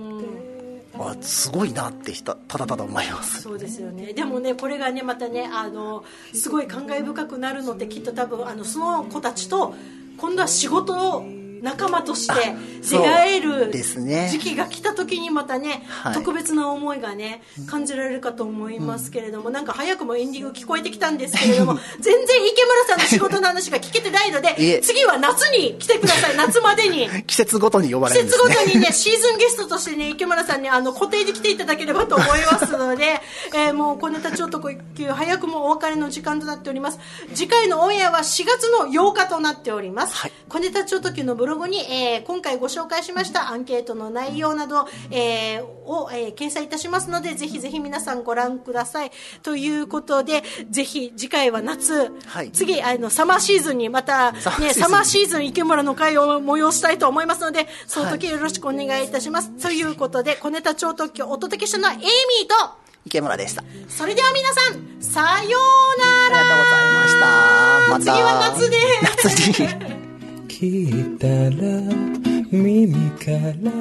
[1.00, 3.42] あすごいなってひたただただ思います。
[3.42, 4.14] そうですよね。
[4.14, 9.74] でもねこれがねまたねあのすごい感慨深くなるのってきっと多分あのその子たちと
[10.18, 11.26] 今度は仕事を
[11.62, 12.56] 仲間として
[12.90, 16.14] 出会える時期が来た時にまたね、はい。
[16.14, 24.80] 特別な思いがね感じられるかと思いますけれども、なんか早くもエンディング聞こえてきたんですけれども全然池村さんの仕事の話が聞けてないのいでえ。
[24.82, 26.38] 次は夏に来てください。
[26.38, 27.08] 夏までに。
[27.26, 28.66] 季節ごとに呼ばれ季節るんですね。
[28.66, 33.22] ごとにね、シーズンゲストとしてね、池村さんにあの固定で来ていただければと思いますので、
[33.54, 37.00] えーもう小ネタ超特急、早くもお別れの時間となっております。
[37.34, 40.16] 次回のオンエアは4月の8日となっております。
[40.16, 40.32] はい。
[40.50, 49.12] 小ネタ超特急のブログに、えー今回ご紹介しましたアンケートの内容など、えーを、えー掲載いたしますので、ぜひぜひ皆さんご覧ください。
[49.44, 52.52] ということで、ぜひ次回は夏、はい。
[52.52, 54.40] 次、あの、サマーシーズンにまた、ね、
[54.74, 59.50] サマーシーズン池村の会を催したいと思いますので、その時よろしくお願いいたします。
[59.52, 63.62] ということで、小ネタ超特許お届けしたのはエイミーと、池村でした。
[63.62, 66.44] あそれでは皆さん、さようなら。
[66.44, 67.26] りがとうございました。
[67.90, 68.00] また。
[68.00, 70.05] 次は夏で夏に
[70.66, 71.70] 聞いたら
[72.52, 73.30] 耳か
[73.62, 73.72] ら